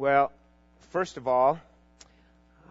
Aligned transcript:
Well, 0.00 0.32
first 0.92 1.18
of 1.18 1.28
all, 1.28 1.60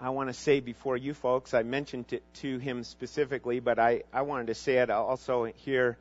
I 0.01 0.09
want 0.09 0.29
to 0.29 0.33
say 0.33 0.61
before 0.61 0.97
you 0.97 1.13
folks, 1.13 1.53
I 1.53 1.61
mentioned 1.61 2.11
it 2.11 2.23
to 2.37 2.57
him 2.57 2.83
specifically, 2.83 3.59
but 3.59 3.77
I, 3.77 4.01
I 4.11 4.23
wanted 4.23 4.47
to 4.47 4.55
say 4.55 4.77
it 4.77 4.89
also 4.89 5.43
here 5.43 5.95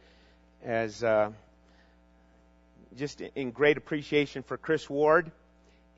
as 0.65 1.05
uh, 1.05 1.33
just 2.97 3.21
in 3.21 3.51
great 3.51 3.77
appreciation 3.77 4.43
for 4.43 4.57
Chris 4.57 4.89
Ward 4.89 5.31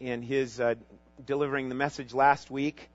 and 0.01 0.25
his 0.25 0.59
uh, 0.59 0.75
delivering 1.25 1.69
the 1.69 1.77
message 1.77 2.13
last 2.13 2.51
week 2.51 2.89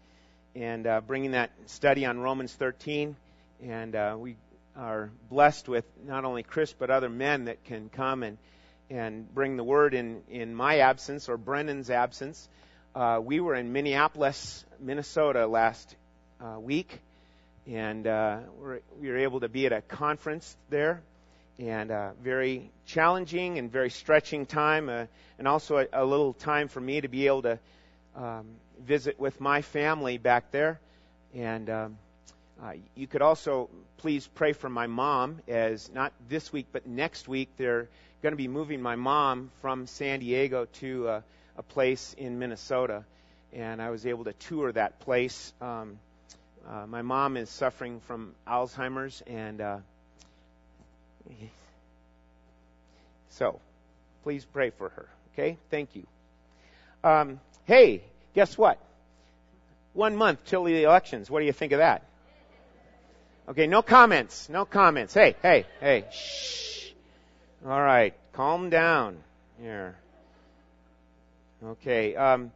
and 0.58 0.86
uh, 0.86 1.00
bringing 1.00 1.32
that 1.32 1.52
study 1.68 2.06
on 2.06 2.20
Romans 2.20 2.52
13. 2.52 3.16
And 3.64 3.96
uh, 3.96 4.18
we 4.20 4.36
are 4.76 5.10
blessed 5.30 5.70
with 5.70 5.86
not 6.06 6.26
only 6.26 6.44
Chris 6.44 6.74
but 6.78 6.90
other 6.90 7.08
men 7.08 7.46
that 7.46 7.64
can 7.64 7.88
come 7.88 8.24
and 8.24 8.38
and 8.90 9.34
bring 9.34 9.58
the 9.58 9.64
word 9.64 9.94
in 9.94 10.22
in 10.30 10.54
my 10.54 10.80
absence 10.80 11.30
or 11.30 11.38
Brennan's 11.38 11.90
absence. 11.90 12.48
Uh, 12.94 13.20
we 13.22 13.40
were 13.40 13.56
in 13.56 13.74
Minneapolis, 13.74 14.64
Minnesota 14.80 15.48
last 15.48 15.96
uh, 16.40 16.60
week, 16.60 17.02
and 17.68 18.08
uh, 18.08 18.40
we're, 18.60 18.80
we 19.02 19.10
were 19.10 19.18
able 19.18 19.42
to 19.42 19.50
be 19.50 19.66
at 19.66 19.74
a 19.74 19.82
conference 19.82 20.56
there, 20.70 21.02
and 21.60 21.92
uh, 21.92 22.12
very 22.24 22.70
challenging 22.86 23.58
and 23.58 23.72
very 23.72 23.90
stretching 23.90 24.46
time, 24.46 24.88
uh, 24.88 25.06
and 25.38 25.48
also 25.48 25.78
a, 25.80 25.88
a, 25.92 26.06
little 26.06 26.34
time 26.34 26.68
for 26.68 26.80
me 26.80 27.02
to 27.02 27.08
be 27.08 27.28
able 27.28 27.42
to 27.42 27.60
um, 28.16 28.46
visit 28.80 29.20
with 29.20 29.42
my 29.42 29.62
family 29.62 30.18
back 30.18 30.52
there, 30.52 30.80
and. 31.34 31.70
Um, 31.70 31.98
uh, 32.64 32.72
you 32.96 33.06
could 33.06 33.22
also 33.22 33.70
please 33.98 34.26
pray 34.28 34.54
for 34.54 34.70
my 34.70 34.88
mom 34.88 35.42
as 35.46 35.92
not 35.92 36.14
this 36.30 36.54
week 36.54 36.68
but 36.72 36.88
next 36.88 37.28
week 37.28 37.50
they're 37.58 37.90
going 38.26 38.34
to 38.34 38.38
be 38.38 38.48
moving 38.48 38.82
my 38.82 38.96
mom 38.96 39.52
from 39.62 39.86
San 39.86 40.20
Diego 40.20 40.66
to 40.80 41.08
uh, 41.08 41.22
a 41.58 41.62
place 41.62 42.16
in 42.18 42.40
Minnesota, 42.40 43.04
and 43.54 43.80
I 43.80 43.92
was 43.92 44.08
able 44.08 44.24
to 44.24 44.34
tour 44.34 44.72
that 44.72 45.00
place. 45.02 45.54
Um, 45.62 46.00
uh, 46.68 46.88
my 46.88 47.04
mom 47.04 47.38
is 47.38 47.52
suffering 47.52 48.00
from 48.08 48.34
Alzheimer's, 48.48 49.22
and 49.28 49.62
uh, 49.62 49.78
so 53.30 53.60
please 54.24 54.44
pray 54.44 54.72
for 54.72 54.90
her. 54.90 55.08
Okay, 55.34 55.60
thank 55.70 55.96
you. 55.96 56.08
Um, 57.04 57.40
hey, 57.66 58.02
guess 58.34 58.58
what? 58.58 58.80
One 59.94 60.16
month 60.16 60.46
till 60.46 60.64
the 60.64 60.82
elections. 60.82 61.30
What 61.30 61.42
do 61.42 61.46
you 61.46 61.54
think 61.54 61.74
of 61.74 61.78
that? 61.78 62.02
Okay, 63.50 63.68
no 63.68 63.84
comments. 63.84 64.50
No 64.50 64.66
comments. 64.66 65.14
Hey, 65.14 65.36
hey, 65.44 65.68
hey. 65.80 66.06
Shh. 66.12 66.85
All 67.68 67.82
right, 67.82 68.14
calm 68.34 68.70
down 68.70 69.18
here. 69.60 69.96
Okay. 71.64 72.16
Um, 72.16 72.52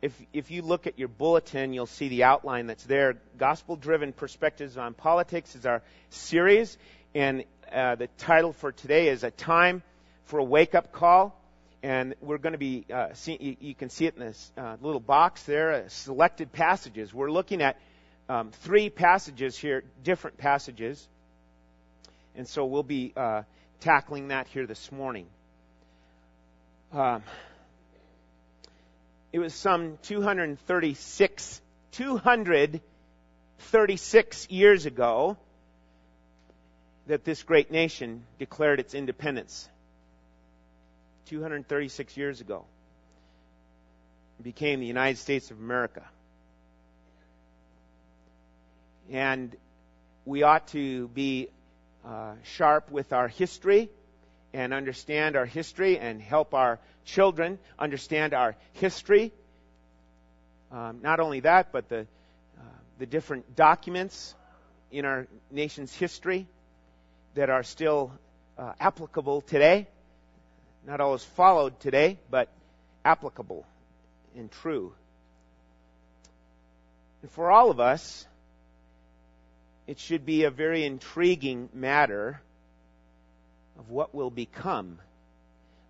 if 0.00 0.12
if 0.32 0.52
you 0.52 0.62
look 0.62 0.86
at 0.86 0.96
your 0.96 1.08
bulletin, 1.08 1.72
you'll 1.72 1.86
see 1.86 2.06
the 2.06 2.22
outline 2.22 2.68
that's 2.68 2.84
there. 2.84 3.16
Gospel-driven 3.36 4.12
perspectives 4.12 4.76
on 4.76 4.94
politics 4.94 5.56
is 5.56 5.66
our 5.66 5.82
series, 6.10 6.78
and 7.16 7.42
uh, 7.72 7.96
the 7.96 8.06
title 8.18 8.52
for 8.52 8.70
today 8.70 9.08
is 9.08 9.24
a 9.24 9.32
time 9.32 9.82
for 10.26 10.38
a 10.38 10.44
wake-up 10.44 10.92
call. 10.92 11.36
And 11.82 12.14
we're 12.20 12.38
going 12.38 12.52
to 12.52 12.58
be 12.58 12.86
uh, 12.88 13.12
see, 13.14 13.36
you, 13.40 13.56
you, 13.58 13.74
can 13.74 13.90
see 13.90 14.06
it 14.06 14.14
in 14.14 14.20
this 14.20 14.52
uh, 14.56 14.76
little 14.80 15.00
box 15.00 15.42
there, 15.42 15.72
uh, 15.72 15.88
selected 15.88 16.52
passages. 16.52 17.12
We're 17.12 17.32
looking 17.32 17.60
at 17.60 17.76
um, 18.28 18.52
three 18.52 18.88
passages 18.88 19.58
here, 19.58 19.82
different 20.04 20.38
passages, 20.38 21.08
and 22.36 22.46
so 22.46 22.66
we'll 22.66 22.84
be 22.84 23.12
uh, 23.16 23.42
tackling 23.80 24.28
that 24.28 24.46
here 24.48 24.66
this 24.66 24.92
morning. 24.92 25.26
Um, 26.92 27.22
it 29.32 29.38
was 29.38 29.54
some 29.54 29.96
236, 30.02 31.62
236 31.92 34.50
years 34.50 34.84
ago 34.86 35.36
that 37.06 37.24
this 37.24 37.42
great 37.42 37.70
nation 37.70 38.24
declared 38.38 38.80
its 38.80 38.94
independence. 38.94 39.68
236 41.26 42.16
years 42.16 42.40
ago. 42.40 42.64
It 44.38 44.42
became 44.42 44.80
the 44.80 44.86
United 44.86 45.18
States 45.18 45.50
of 45.50 45.58
America. 45.58 46.02
And 49.10 49.54
we 50.24 50.42
ought 50.42 50.68
to 50.68 51.08
be 51.08 51.48
uh, 52.06 52.34
sharp 52.44 52.90
with 52.90 53.12
our 53.12 53.28
history 53.28 53.90
and 54.52 54.72
understand 54.72 55.36
our 55.36 55.44
history 55.44 55.98
and 55.98 56.22
help 56.22 56.54
our 56.54 56.78
children 57.04 57.58
understand 57.78 58.32
our 58.32 58.56
history. 58.74 59.32
Um, 60.70 61.00
not 61.02 61.20
only 61.20 61.40
that, 61.40 61.72
but 61.72 61.88
the, 61.88 62.00
uh, 62.00 62.62
the 62.98 63.06
different 63.06 63.56
documents 63.56 64.34
in 64.90 65.04
our 65.04 65.26
nation's 65.50 65.92
history 65.94 66.46
that 67.34 67.50
are 67.50 67.62
still 67.62 68.12
uh, 68.56 68.72
applicable 68.80 69.40
today. 69.42 69.86
Not 70.86 71.00
always 71.00 71.24
followed 71.24 71.78
today, 71.80 72.18
but 72.30 72.48
applicable 73.04 73.66
and 74.36 74.50
true. 74.50 74.92
And 77.22 77.30
for 77.30 77.50
all 77.50 77.70
of 77.70 77.80
us, 77.80 78.26
it 79.86 79.98
should 79.98 80.26
be 80.26 80.44
a 80.44 80.50
very 80.50 80.84
intriguing 80.84 81.68
matter 81.72 82.40
of 83.78 83.90
what 83.90 84.14
will 84.14 84.30
become 84.30 84.98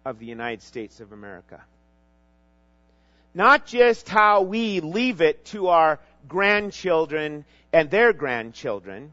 of 0.04 0.18
the 0.18 0.26
United 0.26 0.62
States 0.62 1.00
of 1.00 1.12
America. 1.12 1.60
Not 3.34 3.66
just 3.66 4.08
how 4.08 4.42
we 4.42 4.80
leave 4.80 5.20
it 5.20 5.44
to 5.46 5.68
our 5.68 5.98
grandchildren 6.28 7.44
and 7.72 7.90
their 7.90 8.12
grandchildren, 8.12 9.12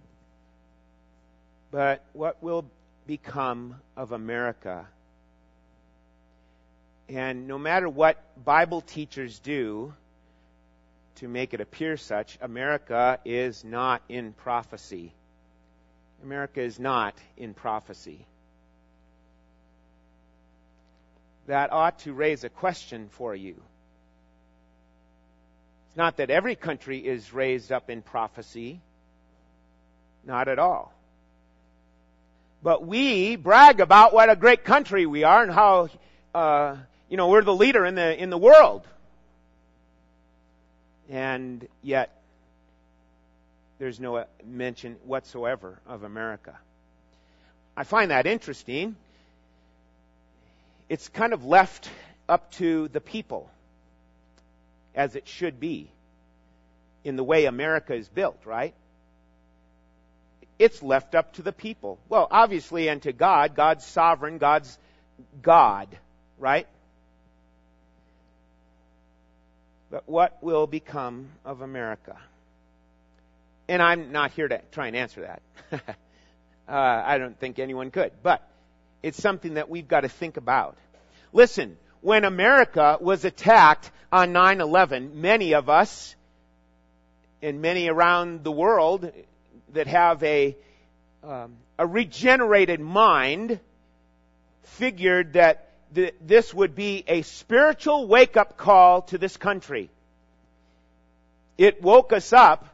but 1.71 2.03
what 2.13 2.41
will 2.41 2.65
become 3.07 3.75
of 3.97 4.11
America. 4.11 4.85
And 7.09 7.47
no 7.47 7.57
matter 7.57 7.89
what 7.89 8.17
Bible 8.43 8.81
teachers 8.81 9.39
do, 9.39 9.93
to 11.15 11.27
make 11.27 11.53
it 11.53 11.61
appear 11.61 11.97
such, 11.97 12.37
America 12.41 13.19
is 13.25 13.63
not 13.63 14.01
in 14.09 14.33
prophecy. 14.33 15.13
America 16.23 16.61
is 16.61 16.79
not 16.79 17.15
in 17.37 17.53
prophecy. 17.53 18.25
That 21.47 21.71
ought 21.71 21.99
to 21.99 22.13
raise 22.13 22.43
a 22.43 22.49
question 22.49 23.09
for 23.09 23.35
you. 23.35 23.55
It's 25.89 25.97
not 25.97 26.17
that 26.17 26.29
every 26.29 26.55
country 26.55 26.99
is 26.99 27.33
raised 27.33 27.71
up 27.71 27.89
in 27.89 28.01
prophecy. 28.01 28.79
Not 30.25 30.47
at 30.47 30.57
all. 30.57 30.93
But 32.63 32.87
we 32.87 33.35
brag 33.35 33.81
about 33.81 34.13
what 34.13 34.29
a 34.29 34.37
great 34.37 34.63
country 34.63 35.05
we 35.05 35.25
are 35.25 35.43
and 35.43 35.51
how, 35.51 35.89
uh, 36.33 36.77
you 37.09 37.17
know, 37.17 37.27
we're 37.27 37.43
the 37.43 37.53
leader 37.53 37.85
in 37.85 37.95
the, 37.95 38.21
in 38.21 38.29
the 38.29 38.37
world 38.37 38.87
and 41.13 41.67
yet 41.83 42.09
there's 43.77 43.99
no 43.99 44.25
mention 44.43 44.95
whatsoever 45.05 45.79
of 45.85 46.01
America. 46.01 46.57
I 47.77 47.83
find 47.83 48.09
that 48.09 48.25
interesting. 48.25 48.95
It's 50.89 51.07
kind 51.09 51.33
of 51.33 51.45
left 51.45 51.87
up 52.27 52.49
to 52.53 52.87
the 52.87 52.99
people, 52.99 53.47
as 54.95 55.15
it 55.15 55.27
should 55.27 55.59
be, 55.59 55.87
in 57.03 57.15
the 57.15 57.23
way 57.23 57.45
America 57.45 57.93
is 57.93 58.09
built, 58.09 58.39
right? 58.43 58.73
It's 60.57 60.81
left 60.81 61.13
up 61.13 61.33
to 61.33 61.43
the 61.43 61.53
people. 61.53 61.99
Well, 62.09 62.27
obviously, 62.31 62.87
and 62.87 63.03
to 63.03 63.13
God. 63.13 63.53
God's 63.55 63.85
sovereign, 63.85 64.39
God's 64.39 64.79
God, 65.43 65.89
right? 66.39 66.65
But 69.93 70.09
what 70.09 70.41
will 70.41 70.65
become 70.65 71.27
of 71.45 71.61
America? 71.61 72.17
And 73.67 73.79
I'm 73.79 74.11
not 74.11 74.31
here 74.31 74.47
to 74.47 74.59
try 74.71 74.87
and 74.87 74.95
answer 74.95 75.21
that. 75.21 75.41
uh, 76.67 76.71
I 76.71 77.19
don't 77.19 77.39
think 77.39 77.59
anyone 77.59 77.91
could. 77.91 78.11
But 78.23 78.41
it's 79.03 79.21
something 79.21 79.53
that 79.53 79.69
we've 79.69 79.87
got 79.87 80.01
to 80.01 80.09
think 80.09 80.37
about. 80.37 80.77
Listen, 81.31 81.77
when 82.01 82.25
America 82.25 82.97
was 83.01 83.23
attacked 83.23 83.91
on 84.11 84.33
9-11, 84.33 85.13
many 85.13 85.53
of 85.53 85.69
us 85.69 86.15
and 87.43 87.61
many 87.61 87.87
around 87.87 88.43
the 88.43 88.51
world 88.51 89.11
that 89.73 89.85
have 89.85 90.23
a, 90.23 90.57
um, 91.23 91.53
a 91.77 91.85
regenerated 91.85 92.79
mind 92.79 93.59
figured 94.63 95.33
that 95.33 95.72
th- 95.93 96.15
this 96.21 96.53
would 96.53 96.75
be 96.75 97.03
a 97.07 97.21
spiritual 97.21 98.07
wake 98.07 98.37
up 98.37 98.57
call 98.57 99.03
to 99.03 99.17
this 99.17 99.37
country. 99.37 99.89
It 101.57 101.81
woke 101.81 102.13
us 102.13 102.33
up 102.33 102.67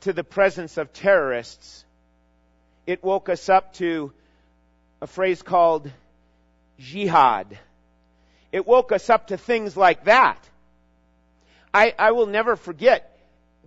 to 0.00 0.12
the 0.12 0.24
presence 0.24 0.76
of 0.76 0.92
terrorists. 0.92 1.84
It 2.86 3.02
woke 3.02 3.28
us 3.28 3.48
up 3.48 3.72
to 3.74 4.12
a 5.00 5.06
phrase 5.06 5.42
called 5.42 5.90
jihad. 6.78 7.58
It 8.52 8.66
woke 8.66 8.92
us 8.92 9.10
up 9.10 9.28
to 9.28 9.36
things 9.36 9.76
like 9.76 10.04
that. 10.04 10.38
I, 11.72 11.94
I 11.98 12.12
will 12.12 12.26
never 12.26 12.56
forget 12.56 13.18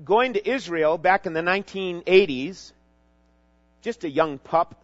going 0.03 0.33
to 0.33 0.49
Israel 0.49 0.97
back 0.97 1.25
in 1.25 1.33
the 1.33 1.41
1980s, 1.41 2.71
just 3.81 4.03
a 4.03 4.09
young 4.09 4.37
pup, 4.37 4.75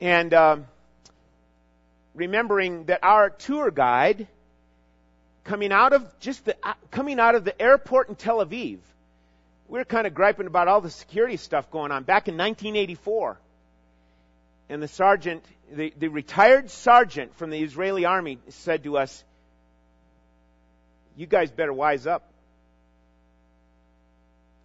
and 0.00 0.32
um, 0.34 0.66
remembering 2.14 2.84
that 2.84 3.00
our 3.02 3.30
tour 3.30 3.70
guide 3.70 4.26
coming 5.44 5.72
out 5.72 5.92
of 5.92 6.20
just 6.20 6.44
the 6.44 6.56
uh, 6.62 6.74
coming 6.90 7.18
out 7.18 7.34
of 7.34 7.44
the 7.44 7.60
airport 7.60 8.08
in 8.08 8.14
Tel 8.14 8.44
Aviv, 8.44 8.78
we 9.68 9.78
were 9.78 9.84
kind 9.84 10.06
of 10.06 10.14
griping 10.14 10.46
about 10.46 10.68
all 10.68 10.80
the 10.80 10.90
security 10.90 11.36
stuff 11.36 11.70
going 11.70 11.92
on 11.92 12.04
back 12.04 12.28
in 12.28 12.36
1984, 12.36 13.38
and 14.68 14.82
the 14.82 14.88
sergeant, 14.88 15.44
the, 15.72 15.92
the 15.98 16.08
retired 16.08 16.70
sergeant 16.70 17.36
from 17.36 17.50
the 17.50 17.62
Israeli 17.62 18.04
army, 18.04 18.38
said 18.48 18.84
to 18.84 18.98
us, 18.98 19.24
"You 21.16 21.26
guys 21.26 21.50
better 21.50 21.72
wise 21.72 22.06
up." 22.06 22.30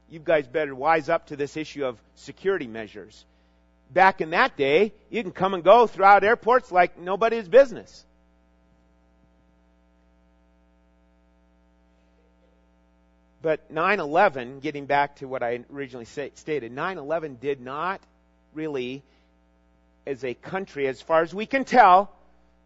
you 0.09 0.19
guys 0.19 0.47
better 0.47 0.75
wise 0.75 1.09
up 1.09 1.27
to 1.27 1.35
this 1.35 1.57
issue 1.57 1.85
of 1.85 1.97
security 2.15 2.67
measures. 2.67 3.25
Back 3.91 4.21
in 4.21 4.31
that 4.31 4.57
day, 4.57 4.93
you 5.09 5.21
can 5.23 5.31
come 5.31 5.53
and 5.53 5.63
go 5.63 5.87
throughout 5.87 6.23
airports 6.23 6.71
like 6.71 6.99
nobody's 6.99 7.47
business. 7.47 8.05
But 13.41 13.71
9-11, 13.71 14.61
getting 14.61 14.87
back 14.87 15.17
to 15.17 15.27
what 15.27 15.43
I 15.43 15.63
originally 15.71 16.05
say, 16.05 16.31
stated, 16.33 16.73
9-11 16.75 17.39
did 17.39 17.61
not 17.61 18.01
really, 18.55 19.03
as 20.07 20.23
a 20.23 20.33
country, 20.33 20.87
as 20.87 20.99
far 20.99 21.21
as 21.21 21.33
we 21.33 21.45
can 21.45 21.63
tell, 21.63 22.11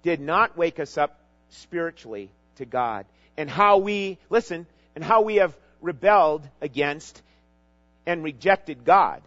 did 0.04 0.22
not 0.22 0.58
wake 0.58 0.80
us 0.80 0.98
up 0.98 1.20
spiritually 1.50 2.32
to 2.56 2.66
God. 2.66 3.06
And 3.36 3.50
how 3.50 3.80
we, 3.80 4.20
listen, 4.30 4.68
and 4.96 5.04
how 5.04 5.22
we 5.22 5.36
have 5.36 5.56
rebelled 5.82 6.48
against 6.62 7.22
and 8.06 8.24
rejected 8.24 8.86
God. 8.86 9.22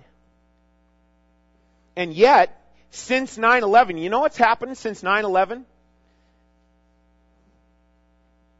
And 1.96 2.14
yet, 2.14 2.58
since 2.90 3.36
9-11, 3.36 4.00
you 4.00 4.10
know 4.10 4.20
what's 4.20 4.36
happened 4.36 4.78
since 4.78 5.02
9-11? 5.02 5.64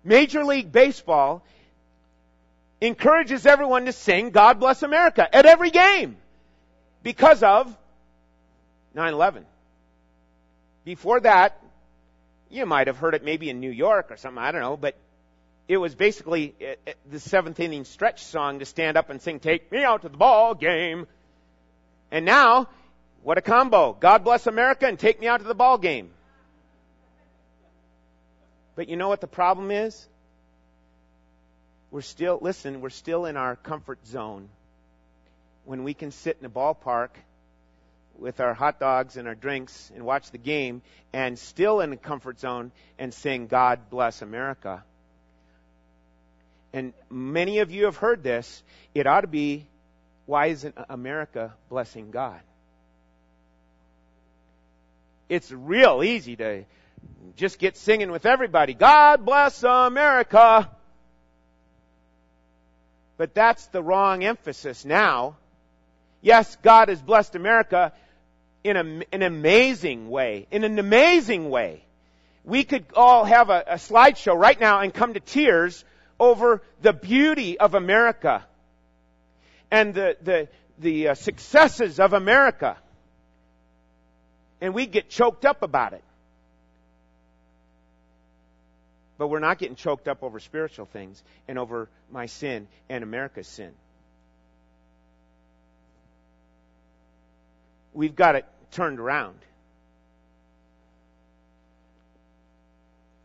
Major 0.05 0.45
League 0.45 0.73
Baseball 0.73 1.45
encourages 2.81 3.47
everyone 3.47 3.85
to 3.85 3.93
sing 3.93 4.31
God 4.31 4.59
Bless 4.59 4.83
America 4.83 5.35
at 5.35 5.47
every 5.47 5.71
game 5.71 6.17
because 7.03 7.43
of 7.43 7.75
9-11. 8.97 9.45
Before 10.85 11.21
that, 11.21 11.63
you 12.51 12.67
might 12.67 12.89
have 12.89 12.99
heard 12.99 13.15
it 13.15 13.25
maybe 13.25 13.49
in 13.49 13.61
New 13.61 13.71
York 13.71 14.11
or 14.11 14.17
something, 14.17 14.43
I 14.43 14.51
don't 14.51 14.61
know, 14.61 14.77
but 14.77 14.97
it 15.69 15.77
was 15.77 15.95
basically 15.95 16.55
uh, 16.61 16.91
uh, 16.91 16.93
the 17.11 17.21
seventh 17.21 17.61
inning 17.61 17.85
stretch 17.85 18.25
song 18.25 18.59
to 18.59 18.65
stand 18.65 18.97
up 18.97 19.11
and 19.11 19.23
sing, 19.23 19.41
Take 19.41 19.71
Me 19.71 19.85
Out 19.85 20.03
to 20.03 20.09
the 20.09 20.17
Ball 20.17 20.55
Game. 20.55 21.07
And 22.11 22.25
now, 22.25 22.69
what 23.23 23.39
a 23.39 23.41
combo. 23.41 23.93
God 23.93 24.25
bless 24.25 24.47
America 24.47 24.87
and 24.87 24.99
take 24.99 25.21
me 25.21 25.27
out 25.27 25.39
to 25.39 25.47
the 25.47 25.55
ball 25.55 25.79
game. 25.79 26.11
But 28.75 28.89
you 28.89 28.97
know 28.97 29.09
what 29.09 29.21
the 29.21 29.27
problem 29.27 29.71
is? 29.71 30.09
We're 31.91 32.01
still, 32.01 32.39
listen, 32.41 32.81
we're 32.81 32.91
still 32.91 33.27
in 33.27 33.37
our 33.37 33.57
comfort 33.57 34.07
zone 34.07 34.49
when 35.65 35.85
we 35.85 35.95
can 35.95 36.11
sit 36.11 36.39
in 36.41 36.47
a 36.47 36.51
ballpark 36.51 37.11
with 38.19 38.41
our 38.41 38.55
hot 38.55 38.81
dogs 38.81 39.17
and 39.17 39.29
our 39.29 39.35
drinks 39.35 39.91
and 39.95 40.05
watch 40.05 40.31
the 40.31 40.39
game 40.39 40.83
and 41.13 41.39
still 41.39 41.81
in 41.81 41.93
a 41.93 41.97
comfort 41.97 42.41
zone 42.41 42.73
and 42.99 43.13
sing 43.13 43.47
God 43.47 43.91
bless 43.91 44.23
America 44.23 44.83
and 46.73 46.93
many 47.11 47.59
of 47.59 47.71
you 47.71 47.85
have 47.85 47.97
heard 47.97 48.23
this, 48.23 48.63
it 48.95 49.07
ought 49.07 49.23
to 49.23 49.27
be 49.27 49.67
why 50.25 50.47
isn't 50.47 50.75
America 50.89 51.53
blessing 51.69 52.11
God? 52.11 52.41
It's 55.33 55.51
real 55.51 56.03
easy 56.05 56.37
to 56.37 56.65
just 57.37 57.59
get 57.59 57.79
singing 57.79 58.11
with 58.11 58.27
everybody. 58.27 58.75
God 58.75 59.25
bless 59.25 59.63
America. 59.63 60.71
But 63.17 63.33
that's 63.33 63.65
the 63.69 63.83
wrong 63.83 64.25
emphasis 64.25 64.85
now. 64.85 65.39
Yes, 66.21 66.55
God 66.57 66.91
has 66.91 67.01
blessed 67.01 67.35
America 67.35 67.95
in 68.63 68.77
a, 68.77 69.05
an 69.11 69.23
amazing 69.23 70.11
way. 70.11 70.49
In 70.51 70.65
an 70.65 70.79
amazing 70.79 71.49
way. 71.49 71.83
We 72.45 72.65
could 72.65 72.85
all 72.95 73.25
have 73.25 73.49
a, 73.49 73.65
a 73.69 73.75
slideshow 73.77 74.39
right 74.39 74.61
now 74.61 74.81
and 74.81 74.93
come 74.93 75.15
to 75.15 75.21
tears 75.21 75.83
over 76.21 76.61
the 76.83 76.93
beauty 76.93 77.59
of 77.59 77.73
America 77.73 78.45
and 79.71 79.95
the, 79.95 80.15
the, 80.21 80.49
the 80.79 81.09
uh, 81.09 81.15
successes 81.15 82.01
of 82.01 82.13
America. 82.13 82.77
And 84.63 84.75
we 84.75 84.87
get 84.87 85.11
choked 85.11 85.45
up 85.45 85.63
about 85.63 85.93
it. 85.93 86.05
But 89.19 89.27
we're 89.27 89.41
not 89.41 89.59
getting 89.59 89.75
choked 89.75 90.07
up 90.07 90.23
over 90.23 90.39
spiritual 90.39 90.87
things 90.87 91.21
and 91.49 91.59
over 91.59 91.89
my 92.13 92.27
sin 92.27 92.69
and 92.89 93.03
America's 93.03 93.49
sin. 93.49 93.73
We've 97.93 98.15
got 98.15 98.37
it 98.37 98.47
turned 98.71 99.01
around. 99.01 99.35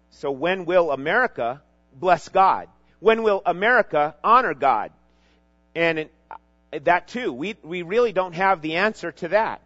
So 0.10 0.32
when 0.32 0.66
will 0.66 0.90
America 0.90 1.62
bless 1.94 2.28
God? 2.30 2.68
When 3.00 3.22
will 3.22 3.44
America 3.46 4.16
honor 4.24 4.56
God? 4.56 4.92
And 5.76 6.10
that 6.72 7.08
too, 7.10 7.32
we, 7.32 7.56
we 7.62 7.84
really 7.84 8.12
don't 8.12 8.34
have 8.34 8.64
the 8.64 8.78
answer 8.78 9.12
to 9.12 9.28
that. 9.28 9.62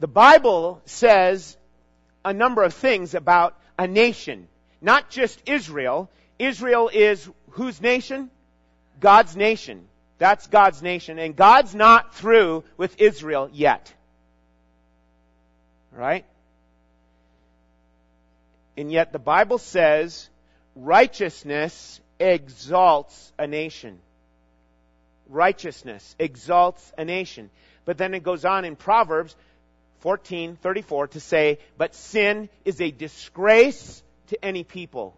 The 0.00 0.08
Bible 0.08 0.80
says 0.86 1.56
a 2.24 2.32
number 2.32 2.62
of 2.62 2.72
things 2.74 3.14
about 3.14 3.56
a 3.78 3.86
nation. 3.86 4.48
Not 4.80 5.10
just 5.10 5.40
Israel. 5.46 6.10
Israel 6.38 6.90
is 6.92 7.28
whose 7.50 7.80
nation? 7.82 8.30
God's 8.98 9.36
nation. 9.36 9.86
That's 10.16 10.46
God's 10.46 10.82
nation. 10.82 11.18
And 11.18 11.36
God's 11.36 11.74
not 11.74 12.14
through 12.14 12.64
with 12.78 12.98
Israel 12.98 13.50
yet. 13.52 13.92
Right? 15.92 16.24
And 18.78 18.90
yet 18.90 19.12
the 19.12 19.18
Bible 19.18 19.58
says 19.58 20.30
righteousness 20.74 22.00
exalts 22.18 23.32
a 23.38 23.46
nation. 23.46 23.98
Righteousness 25.28 26.16
exalts 26.18 26.90
a 26.96 27.04
nation. 27.04 27.50
But 27.84 27.98
then 27.98 28.14
it 28.14 28.22
goes 28.22 28.46
on 28.46 28.64
in 28.64 28.76
Proverbs 28.76 29.36
14:34 30.02 31.08
to 31.08 31.20
say, 31.20 31.58
"But 31.76 31.94
sin 31.94 32.48
is 32.64 32.80
a 32.80 32.90
disgrace 32.90 34.02
to 34.28 34.44
any 34.44 34.64
people." 34.64 35.16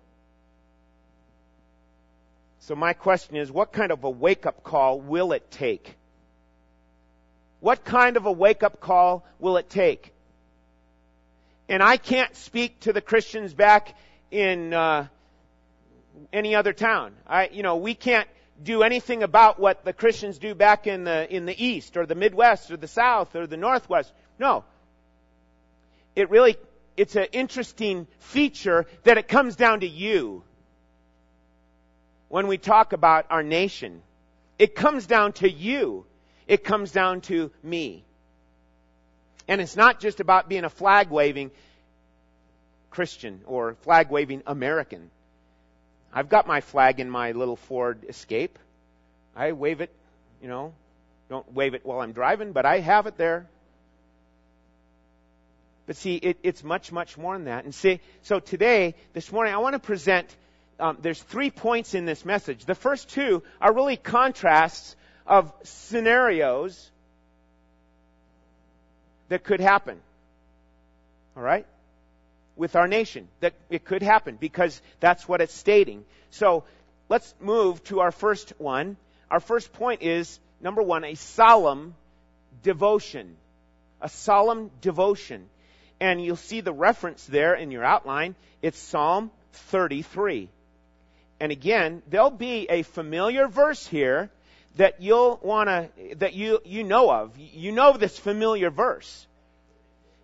So 2.60 2.76
my 2.76 2.92
question 2.92 3.36
is, 3.36 3.50
what 3.50 3.72
kind 3.72 3.90
of 3.90 4.04
a 4.04 4.10
wake-up 4.10 4.62
call 4.62 5.00
will 5.00 5.32
it 5.32 5.50
take? 5.50 5.96
What 7.58 7.84
kind 7.84 8.16
of 8.16 8.26
a 8.26 8.32
wake-up 8.32 8.80
call 8.80 9.24
will 9.40 9.56
it 9.56 9.68
take? 9.68 10.12
And 11.68 11.82
I 11.82 11.96
can't 11.96 12.34
speak 12.36 12.80
to 12.80 12.92
the 12.92 13.00
Christians 13.00 13.52
back 13.52 13.96
in 14.30 14.72
uh, 14.72 15.06
any 16.32 16.54
other 16.54 16.72
town. 16.72 17.14
I, 17.26 17.48
you 17.48 17.62
know, 17.62 17.76
we 17.76 17.94
can't 17.94 18.28
do 18.62 18.82
anything 18.82 19.22
about 19.22 19.58
what 19.58 19.84
the 19.84 19.92
Christians 19.92 20.38
do 20.38 20.54
back 20.54 20.86
in 20.86 21.04
the 21.04 21.34
in 21.34 21.46
the 21.46 21.64
East 21.64 21.96
or 21.96 22.06
the 22.06 22.14
Midwest 22.14 22.70
or 22.70 22.76
the 22.76 22.88
South 22.88 23.34
or 23.34 23.46
the 23.46 23.56
Northwest. 23.56 24.12
No. 24.38 24.64
It 26.14 26.30
really 26.30 26.56
it's 26.96 27.16
an 27.16 27.26
interesting 27.32 28.06
feature 28.18 28.86
that 29.04 29.18
it 29.18 29.28
comes 29.28 29.56
down 29.56 29.80
to 29.80 29.88
you. 29.88 30.42
When 32.28 32.46
we 32.46 32.58
talk 32.58 32.92
about 32.92 33.26
our 33.30 33.42
nation, 33.42 34.02
it 34.58 34.74
comes 34.74 35.06
down 35.06 35.32
to 35.34 35.50
you. 35.50 36.06
It 36.46 36.64
comes 36.64 36.92
down 36.92 37.20
to 37.22 37.50
me. 37.62 38.04
And 39.48 39.60
it's 39.60 39.76
not 39.76 40.00
just 40.00 40.20
about 40.20 40.48
being 40.48 40.64
a 40.64 40.70
flag 40.70 41.10
waving 41.10 41.50
Christian 42.90 43.40
or 43.46 43.74
flag 43.82 44.10
waving 44.10 44.42
American. 44.46 45.10
I've 46.12 46.28
got 46.28 46.46
my 46.46 46.60
flag 46.60 47.00
in 47.00 47.08
my 47.08 47.32
little 47.32 47.56
Ford 47.56 48.04
Escape. 48.08 48.58
I 49.34 49.52
wave 49.52 49.80
it, 49.80 49.90
you 50.42 50.48
know, 50.48 50.74
don't 51.30 51.50
wave 51.54 51.74
it 51.74 51.86
while 51.86 52.00
I'm 52.00 52.12
driving, 52.12 52.52
but 52.52 52.66
I 52.66 52.80
have 52.80 53.06
it 53.06 53.16
there. 53.16 53.48
But 55.86 55.96
see, 55.96 56.16
it, 56.16 56.38
it's 56.42 56.62
much, 56.62 56.92
much 56.92 57.18
more 57.18 57.34
than 57.34 57.46
that. 57.46 57.64
And 57.64 57.74
see, 57.74 58.00
so 58.22 58.38
today, 58.38 58.94
this 59.14 59.32
morning, 59.32 59.52
I 59.52 59.58
want 59.58 59.74
to 59.74 59.80
present, 59.80 60.34
um, 60.78 60.98
there's 61.02 61.20
three 61.20 61.50
points 61.50 61.94
in 61.94 62.06
this 62.06 62.24
message. 62.24 62.64
The 62.64 62.74
first 62.74 63.10
two 63.10 63.42
are 63.60 63.72
really 63.72 63.96
contrasts 63.96 64.96
of 65.26 65.52
scenarios 65.64 66.90
that 69.28 69.44
could 69.44 69.60
happen. 69.60 70.00
All 71.36 71.42
right? 71.42 71.66
With 72.54 72.76
our 72.76 72.86
nation. 72.86 73.28
That 73.40 73.54
it 73.70 73.84
could 73.84 74.02
happen 74.02 74.36
because 74.38 74.80
that's 75.00 75.26
what 75.26 75.40
it's 75.40 75.54
stating. 75.54 76.04
So 76.30 76.64
let's 77.08 77.34
move 77.40 77.82
to 77.84 78.00
our 78.00 78.12
first 78.12 78.52
one. 78.58 78.96
Our 79.30 79.40
first 79.40 79.72
point 79.72 80.02
is 80.02 80.38
number 80.60 80.82
one, 80.82 81.02
a 81.04 81.14
solemn 81.14 81.94
devotion. 82.62 83.36
A 84.00 84.08
solemn 84.08 84.70
devotion. 84.80 85.48
And 86.02 86.20
you'll 86.20 86.34
see 86.34 86.62
the 86.62 86.72
reference 86.72 87.24
there 87.26 87.54
in 87.54 87.70
your 87.70 87.84
outline. 87.84 88.34
It's 88.60 88.76
Psalm 88.76 89.30
33. 89.52 90.48
And 91.38 91.52
again, 91.52 92.02
there'll 92.08 92.28
be 92.28 92.66
a 92.68 92.82
familiar 92.82 93.46
verse 93.46 93.86
here 93.86 94.28
that 94.78 95.00
you'll 95.00 95.38
want 95.44 95.68
to, 95.68 96.16
that 96.16 96.34
you, 96.34 96.58
you 96.64 96.82
know 96.82 97.08
of. 97.08 97.38
You 97.38 97.70
know 97.70 97.96
this 97.96 98.18
familiar 98.18 98.68
verse. 98.68 99.28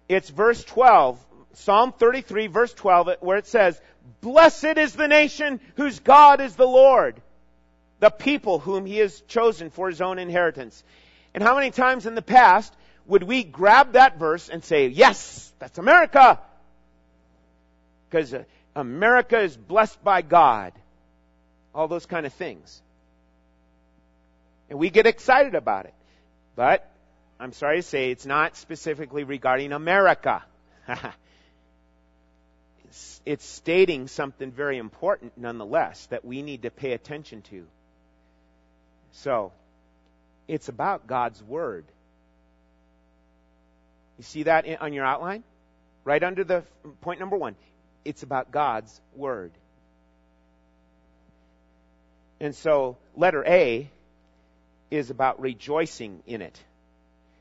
It's 0.08 0.28
verse 0.28 0.64
12, 0.64 1.24
Psalm 1.52 1.92
33 1.92 2.48
verse 2.48 2.74
12, 2.74 3.10
where 3.20 3.38
it 3.38 3.46
says, 3.46 3.80
Blessed 4.20 4.78
is 4.78 4.94
the 4.94 5.06
nation 5.06 5.60
whose 5.76 6.00
God 6.00 6.40
is 6.40 6.56
the 6.56 6.66
Lord, 6.66 7.22
the 8.00 8.10
people 8.10 8.58
whom 8.58 8.84
he 8.84 8.96
has 8.96 9.20
chosen 9.28 9.70
for 9.70 9.88
his 9.88 10.00
own 10.00 10.18
inheritance. 10.18 10.82
And 11.34 11.40
how 11.44 11.54
many 11.54 11.70
times 11.70 12.04
in 12.04 12.16
the 12.16 12.20
past 12.22 12.74
would 13.08 13.22
we 13.22 13.42
grab 13.42 13.92
that 13.92 14.18
verse 14.18 14.48
and 14.50 14.62
say, 14.62 14.88
yes, 14.88 15.50
that's 15.58 15.78
America? 15.78 16.38
Because 18.08 18.32
uh, 18.34 18.44
America 18.76 19.40
is 19.40 19.56
blessed 19.56 20.04
by 20.04 20.22
God. 20.22 20.72
All 21.74 21.88
those 21.88 22.06
kind 22.06 22.26
of 22.26 22.32
things. 22.34 22.82
And 24.68 24.78
we 24.78 24.90
get 24.90 25.06
excited 25.06 25.54
about 25.54 25.86
it. 25.86 25.94
But 26.54 26.88
I'm 27.40 27.52
sorry 27.52 27.78
to 27.78 27.82
say 27.82 28.10
it's 28.10 28.26
not 28.26 28.56
specifically 28.56 29.24
regarding 29.24 29.72
America. 29.72 30.44
it's, 32.84 33.22
it's 33.24 33.44
stating 33.46 34.08
something 34.08 34.52
very 34.52 34.76
important 34.76 35.32
nonetheless 35.38 36.04
that 36.06 36.26
we 36.26 36.42
need 36.42 36.62
to 36.62 36.70
pay 36.70 36.92
attention 36.92 37.40
to. 37.42 37.66
So, 39.12 39.52
it's 40.46 40.68
about 40.68 41.06
God's 41.06 41.42
Word. 41.42 41.84
You 44.18 44.24
see 44.24 44.42
that 44.44 44.66
in, 44.66 44.76
on 44.76 44.92
your 44.92 45.06
outline? 45.06 45.44
Right 46.04 46.22
under 46.22 46.44
the 46.44 46.64
point 47.00 47.20
number 47.20 47.36
one. 47.36 47.54
It's 48.04 48.22
about 48.22 48.50
God's 48.50 49.00
Word. 49.14 49.52
And 52.40 52.54
so, 52.54 52.96
letter 53.16 53.44
A 53.44 53.90
is 54.90 55.10
about 55.10 55.40
rejoicing 55.40 56.22
in 56.26 56.42
it. 56.42 56.58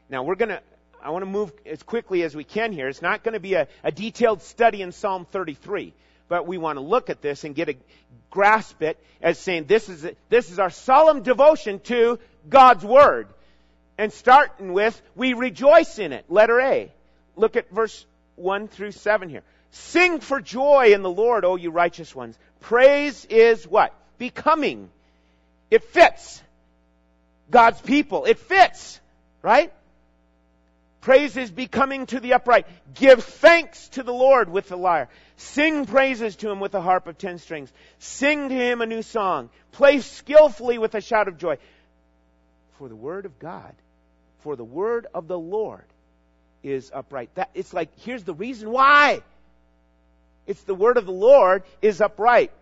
Now 0.09 0.23
we're 0.23 0.35
going 0.35 0.49
to, 0.49 0.61
I 1.03 1.11
want 1.11 1.23
to 1.23 1.29
move 1.29 1.51
as 1.65 1.83
quickly 1.83 2.23
as 2.23 2.35
we 2.35 2.43
can 2.43 2.71
here. 2.71 2.87
It's 2.87 3.01
not 3.01 3.23
going 3.23 3.33
to 3.33 3.39
be 3.39 3.53
a, 3.53 3.67
a 3.83 3.91
detailed 3.91 4.41
study 4.41 4.81
in 4.81 4.91
Psalm 4.91 5.25
33, 5.25 5.93
but 6.27 6.47
we 6.47 6.57
want 6.57 6.77
to 6.77 6.81
look 6.83 7.09
at 7.09 7.21
this 7.21 7.43
and 7.43 7.55
get 7.55 7.69
a 7.69 7.75
grasp 8.29 8.81
it 8.81 8.97
as 9.21 9.39
saying 9.39 9.65
this 9.65 9.89
is, 9.89 10.05
this 10.29 10.51
is 10.51 10.59
our 10.59 10.69
solemn 10.69 11.23
devotion 11.23 11.79
to 11.81 12.19
God's 12.49 12.83
Word. 12.83 13.27
And 13.97 14.13
starting 14.13 14.73
with, 14.73 14.99
we 15.15 15.33
rejoice 15.33 15.99
in 15.99 16.13
it. 16.13 16.25
Letter 16.29 16.59
A. 16.61 16.91
Look 17.35 17.55
at 17.55 17.69
verse 17.71 18.05
1 18.35 18.67
through 18.67 18.91
7 18.91 19.29
here. 19.29 19.43
Sing 19.71 20.19
for 20.19 20.39
joy 20.39 20.93
in 20.93 21.01
the 21.01 21.09
Lord, 21.09 21.45
O 21.45 21.55
you 21.55 21.71
righteous 21.71 22.15
ones. 22.15 22.37
Praise 22.61 23.25
is 23.25 23.67
what? 23.67 23.93
Becoming. 24.17 24.89
It 25.69 25.83
fits. 25.83 26.41
God's 27.49 27.81
people. 27.81 28.25
It 28.25 28.39
fits. 28.39 28.99
Right? 29.41 29.73
Praise 31.01 31.37
is 31.37 31.51
becoming 31.51 32.05
to 32.07 32.19
the 32.19 32.33
upright. 32.33 32.67
Give 32.93 33.23
thanks 33.23 33.87
to 33.89 34.03
the 34.03 34.13
Lord 34.13 34.49
with 34.49 34.67
the 34.67 34.77
lyre. 34.77 35.09
Sing 35.37 35.85
praises 35.85 36.35
to 36.37 36.49
him 36.49 36.59
with 36.59 36.73
a 36.75 36.81
harp 36.81 37.07
of 37.07 37.17
ten 37.17 37.37
strings. 37.37 37.71
Sing 37.99 38.49
to 38.49 38.55
him 38.55 38.81
a 38.81 38.85
new 38.85 39.01
song. 39.01 39.49
Play 39.71 40.01
skillfully 40.01 40.77
with 40.77 40.95
a 40.95 41.01
shout 41.01 41.27
of 41.27 41.37
joy. 41.37 41.57
For 42.77 42.89
the 42.89 42.95
word 42.95 43.25
of 43.25 43.39
God, 43.39 43.73
for 44.47 44.55
the 44.55 44.63
word 44.63 45.07
of 45.13 45.27
the 45.27 45.37
Lord 45.37 45.83
is 46.63 46.89
upright. 46.93 47.29
That 47.35 47.49
it's 47.53 47.73
like 47.73 47.89
here's 47.99 48.23
the 48.23 48.33
reason 48.33 48.71
why. 48.71 49.21
It's 50.45 50.63
the 50.63 50.73
word 50.73 50.95
of 50.95 51.05
the 51.05 51.11
Lord 51.11 51.63
is 51.81 51.99
upright. 51.99 52.53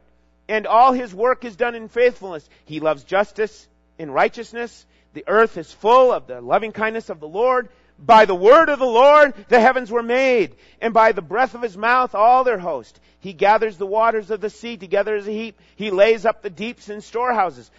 And 0.50 0.66
all 0.66 0.94
his 0.94 1.14
work 1.14 1.46
is 1.46 1.56
done 1.56 1.76
in 1.76 1.88
faithfulness. 1.88 2.50
He 2.66 2.80
loves 2.80 3.04
justice 3.04 3.68
in 4.00 4.10
righteousness. 4.10 4.84
The 5.14 5.26
earth 5.28 5.60
is 5.60 5.72
full 5.72 6.12
of 6.12 6.26
the 6.26 6.42
loving 6.42 6.72
kindness 6.72 7.12
of 7.12 7.20
the 7.20 7.28
Lord. 7.28 7.70
By 8.00 8.26
the 8.26 8.34
word 8.34 8.70
of 8.70 8.80
the 8.80 8.86
Lord 8.86 9.36
the 9.48 9.60
heavens 9.60 9.92
were 9.92 10.02
made, 10.02 10.56
and 10.82 10.92
by 10.92 11.12
the 11.12 11.22
breath 11.22 11.54
of 11.54 11.62
his 11.62 11.78
mouth 11.78 12.16
all 12.16 12.44
their 12.44 12.58
host. 12.58 13.00
He 13.20 13.34
gathers 13.34 13.78
the 13.78 13.86
waters 13.86 14.32
of 14.32 14.42
the 14.42 14.50
sea 14.50 14.76
together 14.76 15.16
as 15.16 15.28
a 15.28 15.32
heap. 15.32 15.60
He 15.76 15.92
lays 15.92 16.26
up 16.26 16.42
the 16.42 16.50
deeps 16.50 16.90
in 16.90 17.02
storehouses. 17.02 17.70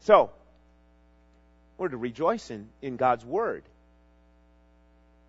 So, 0.00 0.30
we're 1.78 1.88
to 1.88 1.96
rejoice 1.96 2.50
in, 2.50 2.68
in 2.82 2.96
God's 2.96 3.24
word. 3.24 3.62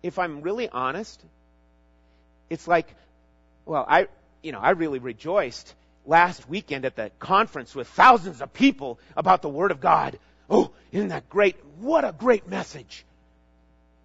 If 0.02 0.18
I'm 0.18 0.42
really 0.42 0.68
honest, 0.68 1.22
it's 2.48 2.66
like, 2.66 2.86
well, 3.66 3.84
I, 3.88 4.08
you 4.42 4.52
know, 4.52 4.60
I 4.60 4.70
really 4.70 4.98
rejoiced 4.98 5.74
last 6.06 6.48
weekend 6.48 6.84
at 6.84 6.96
the 6.96 7.10
conference 7.18 7.74
with 7.74 7.88
thousands 7.88 8.40
of 8.40 8.52
people 8.52 8.98
about 9.16 9.42
the 9.42 9.48
Word 9.48 9.70
of 9.70 9.80
God. 9.80 10.18
Oh, 10.48 10.70
isn't 10.92 11.08
that 11.08 11.28
great? 11.28 11.56
What 11.80 12.04
a 12.04 12.12
great 12.12 12.48
message. 12.48 13.04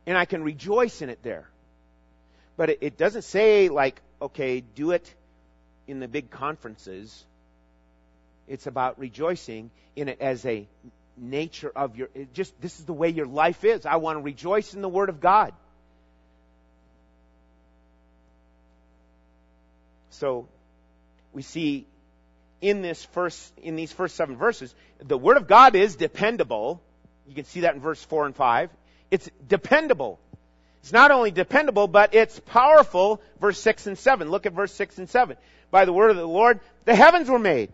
And 0.06 0.18
I 0.18 0.26
can 0.26 0.44
rejoice 0.44 1.02
in 1.02 1.10
it 1.10 1.24
there. 1.24 1.48
But 2.58 2.72
it, 2.72 2.80
it 2.82 2.98
doesn't 2.98 3.22
say, 3.22 3.70
like, 3.70 4.02
okay, 4.22 4.60
do 4.60 4.92
it 4.92 5.14
in 5.88 6.00
the 6.00 6.08
big 6.08 6.30
conferences. 6.30 7.24
It's 8.48 8.68
about 8.68 9.00
rejoicing 9.00 9.72
in 9.96 10.10
it 10.10 10.20
as 10.20 10.46
a 10.46 10.68
nature 11.18 11.72
of 11.76 11.96
your, 11.96 12.10
just, 12.34 12.60
this 12.62 12.80
is 12.80 12.86
the 12.86 12.94
way 12.94 13.10
your 13.10 13.26
life 13.26 13.64
is. 13.64 13.86
I 13.86 13.98
want 13.98 14.18
to 14.18 14.22
rejoice 14.22 14.74
in 14.74 14.82
the 14.82 14.90
Word 14.90 15.10
of 15.10 15.20
God. 15.20 15.54
So, 20.12 20.48
we 21.34 21.42
see 21.42 21.88
in 22.62 22.82
this 22.82 23.04
first, 23.06 23.52
in 23.60 23.76
these 23.76 23.92
first 23.92 24.16
seven 24.16 24.38
verses, 24.38 24.74
the 25.00 25.18
Word 25.18 25.38
of 25.38 25.48
God 25.48 25.76
is 25.76 25.96
dependable. 25.96 26.82
You 27.28 27.36
can 27.36 27.46
see 27.46 27.62
that 27.62 27.76
in 27.76 27.82
verse 27.82 28.04
4 28.04 28.28
and 28.28 28.36
5. 28.36 28.70
It's 29.12 29.30
dependable. 29.48 30.20
It's 30.82 30.92
not 30.92 31.12
only 31.12 31.32
dependable, 31.32 31.88
but 31.88 32.14
it's 32.14 32.40
powerful. 32.40 33.22
Verse 33.40 33.60
6 33.60 33.88
and 33.88 33.98
7. 33.98 34.30
Look 34.30 34.46
at 34.46 34.54
verse 34.54 34.74
6 34.74 34.98
and 34.98 35.10
7. 35.10 35.38
By 35.72 35.86
the 35.86 35.94
word 35.94 36.12
of 36.12 36.18
the 36.18 36.28
Lord, 36.28 36.60
the 36.86 36.96
heavens 36.96 37.30
were 37.30 37.40
made. 37.40 37.72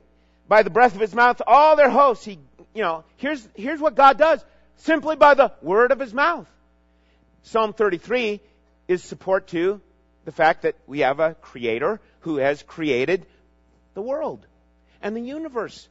By 0.48 0.64
the 0.64 0.70
breath 0.70 0.96
of 0.96 1.02
his 1.02 1.14
mouth, 1.14 1.42
all 1.46 1.76
their 1.76 1.90
hosts. 1.90 2.26
He, 2.26 2.40
you 2.74 2.84
know, 2.84 3.04
here's, 3.18 3.48
here's 3.56 3.80
what 3.80 3.96
God 3.96 4.18
does. 4.18 4.44
Simply 4.78 5.16
by 5.16 5.34
the 5.34 5.52
word 5.62 5.92
of 5.92 6.00
his 6.00 6.14
mouth. 6.14 6.48
Psalm 7.44 7.74
33 7.74 8.40
is 8.88 9.04
support 9.04 9.48
to 9.48 9.82
the 10.26 10.32
fact 10.32 10.64
that 10.64 10.76
we 10.88 11.00
have 11.00 11.20
a 11.20 11.34
creator 11.36 12.00
who 12.22 12.38
has 12.38 12.64
created 12.64 13.26
the 13.94 14.02
world 14.02 14.46
and 15.02 15.16
the 15.16 15.22
universe 15.22 15.88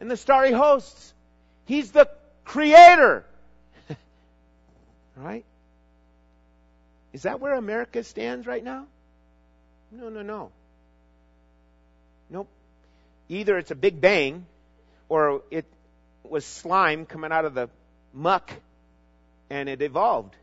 and 0.00 0.10
the 0.10 0.16
starry 0.16 0.52
hosts. 0.52 1.14
He's 1.64 1.92
the 1.92 2.08
creator. 2.44 3.24
Right? 5.18 5.46
Is 7.14 7.22
that 7.22 7.40
where 7.40 7.54
America 7.54 8.04
stands 8.04 8.46
right 8.46 8.62
now? 8.62 8.84
No, 9.90 10.10
no, 10.10 10.20
no. 10.20 10.50
Nope. 12.28 12.48
Either 13.30 13.56
it's 13.56 13.70
a 13.70 13.74
big 13.74 14.02
bang 14.02 14.44
or 15.08 15.40
it 15.50 15.64
was 16.30 16.44
slime 16.44 17.06
coming 17.06 17.32
out 17.32 17.44
of 17.44 17.54
the 17.54 17.68
muck 18.12 18.50
and 19.50 19.68
it 19.68 19.82
evolved. 19.82 20.34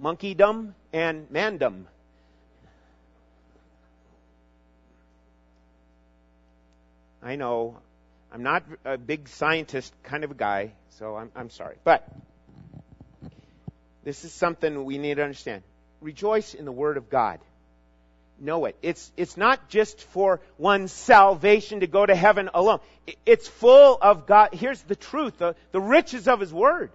Monkeydom 0.00 0.74
and 0.92 1.30
mandom. 1.30 1.86
I 7.22 7.36
know 7.36 7.78
I'm 8.32 8.42
not 8.42 8.64
a 8.84 8.96
big 8.96 9.28
scientist 9.28 9.92
kind 10.02 10.24
of 10.24 10.30
a 10.30 10.34
guy, 10.34 10.72
so 10.90 11.16
I'm, 11.16 11.30
I'm 11.34 11.50
sorry. 11.50 11.76
But 11.82 12.08
this 14.04 14.24
is 14.24 14.32
something 14.32 14.84
we 14.84 14.98
need 14.98 15.16
to 15.16 15.22
understand. 15.22 15.62
Rejoice 16.00 16.54
in 16.54 16.64
the 16.64 16.72
Word 16.72 16.96
of 16.96 17.10
God. 17.10 17.40
Know 18.40 18.66
it. 18.66 18.76
It's, 18.82 19.10
it's 19.16 19.36
not 19.36 19.68
just 19.68 20.00
for 20.00 20.40
one's 20.58 20.92
salvation 20.92 21.80
to 21.80 21.86
go 21.88 22.06
to 22.06 22.14
heaven 22.14 22.48
alone. 22.54 22.78
It's 23.26 23.48
full 23.48 23.98
of 24.00 24.26
God. 24.26 24.54
Here's 24.54 24.80
the 24.82 24.94
truth, 24.94 25.38
the, 25.38 25.56
the 25.72 25.80
riches 25.80 26.28
of 26.28 26.38
His 26.38 26.52
Word. 26.52 26.90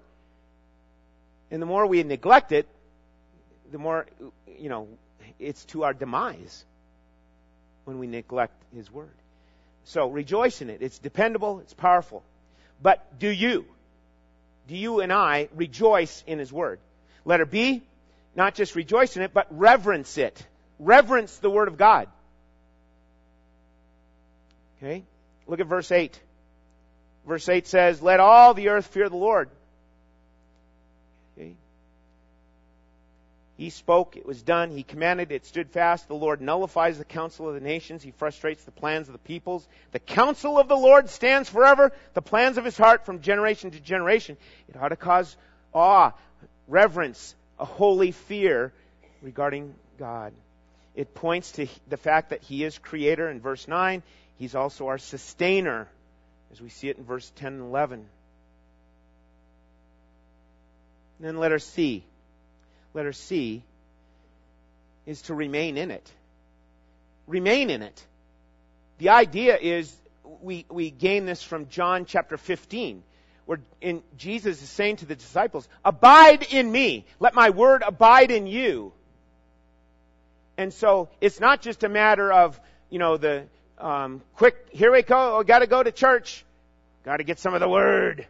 And 1.52 1.62
the 1.62 1.66
more 1.66 1.86
we 1.86 2.02
neglect 2.04 2.52
it, 2.52 2.68
the 3.72 3.78
more, 3.78 4.08
you 4.60 4.70
know, 4.70 4.88
it's 5.38 5.66
to 5.66 5.84
our 5.84 5.94
demise 5.94 6.64
when 7.84 8.00
we 8.00 8.08
neglect 8.08 8.56
His 8.74 8.92
Word. 8.92 9.14
So 9.84 10.10
rejoice 10.10 10.62
in 10.62 10.70
it. 10.70 10.82
It's 10.82 11.00
dependable, 11.00 11.60
it's 11.60 11.74
powerful. 11.74 12.24
But 12.82 13.20
do 13.20 13.30
you, 13.30 13.66
do 14.68 14.78
you 14.78 15.02
and 15.02 15.12
I 15.12 15.50
rejoice 15.56 16.24
in 16.26 16.40
His 16.40 16.54
Word? 16.54 16.80
Letter 17.26 17.46
B, 17.46 17.82
not 18.36 18.56
just 18.56 18.76
rejoice 18.76 19.18
in 19.18 19.24
it, 19.24 19.34
but 19.34 19.48
reverence 19.50 20.18
it. 20.18 20.46
Reverence 20.84 21.38
the 21.38 21.50
Word 21.50 21.68
of 21.68 21.78
God. 21.78 22.08
Okay? 24.78 25.04
Look 25.48 25.60
at 25.60 25.68
verse 25.68 25.92
8. 25.92 26.20
Verse 27.26 27.48
8 27.48 27.68
says, 27.68 28.02
Let 28.02 28.20
all 28.20 28.54
the 28.54 28.70
earth 28.70 28.88
fear 28.88 29.08
the 29.08 29.16
Lord. 29.16 29.50
Okay? 31.38 31.54
He 33.56 33.70
spoke, 33.70 34.18
it 34.18 34.26
was 34.26 34.42
done. 34.42 34.72
He 34.72 34.84
commanded, 34.84 35.32
it 35.32 35.46
stood 35.46 35.70
fast. 35.70 36.08
The 36.08 36.16
Lord 36.16 36.42
nullifies 36.42 36.98
the 36.98 37.06
counsel 37.06 37.48
of 37.48 37.54
the 37.54 37.62
nations. 37.62 38.04
He 38.04 38.12
frustrates 38.12 38.64
the 38.64 38.72
plans 38.72 39.08
of 39.08 39.14
the 39.14 39.20
peoples. 39.20 39.66
The 39.92 40.00
counsel 40.00 40.60
of 40.60 40.68
the 40.68 40.76
Lord 40.76 41.10
stands 41.10 41.50
forever. 41.50 41.94
The 42.14 42.22
plans 42.22 42.58
of 42.58 42.66
his 42.66 42.78
heart 42.78 43.06
from 43.06 43.22
generation 43.22 43.72
to 43.72 43.80
generation. 43.80 44.38
It 44.68 44.76
ought 44.76 44.90
to 44.90 44.98
cause 44.98 45.38
awe, 45.74 46.12
reverence, 46.68 47.36
a 47.58 47.66
holy 47.66 48.12
fear 48.12 48.74
regarding 49.22 49.76
God. 49.98 50.34
It 50.96 51.16
points 51.16 51.54
to 51.54 51.68
the 51.88 51.98
fact 51.98 52.30
that 52.30 52.44
he 52.44 52.64
is 52.64 52.78
creator 52.78 53.30
in 53.30 53.40
verse 53.42 53.68
9. 53.68 54.04
He's 54.38 54.56
also 54.56 54.88
our 54.88 54.98
sustainer, 54.98 55.88
as 56.52 56.62
we 56.62 56.70
see 56.70 56.90
it 56.90 56.98
in 56.98 57.04
verse 57.04 57.32
10 57.38 57.54
and 57.54 57.62
11. 57.62 58.00
And 61.20 61.28
then 61.28 61.38
letter 61.38 61.60
C 61.60 62.04
letter 62.94 63.14
C, 63.14 63.64
is 65.06 65.22
to 65.24 65.34
remain 65.34 65.78
in 65.78 65.92
it. 65.92 66.10
Remain 67.28 67.70
in 67.70 67.82
it. 67.82 68.06
The 69.00 69.10
idea 69.10 69.58
is 69.58 69.94
we, 70.42 70.66
we 70.70 70.92
gain 70.92 71.26
this 71.26 71.44
from 71.44 71.68
John 71.70 72.06
chapter 72.06 72.38
15, 72.38 73.04
where 73.46 73.60
in, 73.82 74.04
Jesus 74.18 74.62
is 74.62 74.70
saying 74.70 74.98
to 74.98 75.06
the 75.06 75.16
disciples, 75.16 75.68
Abide 75.84 76.44
in 76.52 76.72
me. 76.72 77.06
Let 77.20 77.34
my 77.34 77.50
word 77.50 77.84
abide 77.86 78.32
in 78.32 78.48
you. 78.48 78.94
And 80.58 80.74
so 80.74 81.10
it's 81.20 81.40
not 81.40 81.62
just 81.62 81.84
a 81.84 81.90
matter 81.90 82.32
of, 82.32 82.60
you 82.90 83.00
know, 83.00 83.18
the 83.18 83.46
um, 83.78 84.22
quick, 84.36 84.56
here 84.72 84.92
we 84.92 85.02
go, 85.02 85.38
oh, 85.38 85.44
got 85.44 85.60
to 85.60 85.68
go 85.68 85.82
to 85.82 85.92
church, 85.92 86.46
got 87.04 87.18
to 87.18 87.24
get 87.24 87.40
some 87.40 87.54
of 87.54 87.60
the 87.60 87.70
word. 87.70 88.28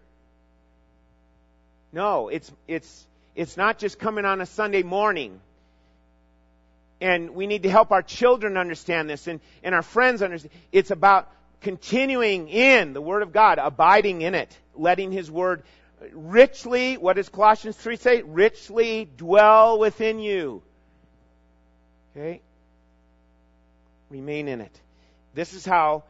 No, 1.91 2.29
it's 2.29 2.51
it's 2.67 3.05
it's 3.35 3.55
not 3.55 3.77
just 3.77 3.99
coming 3.99 4.25
on 4.25 4.41
a 4.41 4.45
Sunday 4.45 4.83
morning. 4.83 5.39
And 6.99 7.31
we 7.31 7.47
need 7.47 7.63
to 7.63 7.69
help 7.69 7.91
our 7.91 8.01
children 8.01 8.57
understand 8.57 9.09
this 9.09 9.27
and, 9.27 9.41
and 9.61 9.75
our 9.75 9.81
friends 9.81 10.21
understand. 10.21 10.53
It's 10.71 10.89
about 10.89 11.29
continuing 11.61 12.47
in 12.47 12.93
the 12.93 13.01
Word 13.01 13.23
of 13.23 13.33
God, 13.33 13.59
abiding 13.59 14.21
in 14.21 14.35
it, 14.35 14.57
letting 14.75 15.11
His 15.11 15.29
Word 15.29 15.63
richly, 16.11 16.97
what 16.97 17.15
does 17.15 17.29
Colossians 17.29 17.77
3 17.77 17.95
say? 17.95 18.21
Richly 18.21 19.09
dwell 19.17 19.79
within 19.79 20.19
you. 20.19 20.61
Okay? 22.15 22.41
Remain 24.09 24.47
in 24.47 24.61
it. 24.61 24.79
This 25.33 25.53
is 25.53 25.65
how 25.65 26.03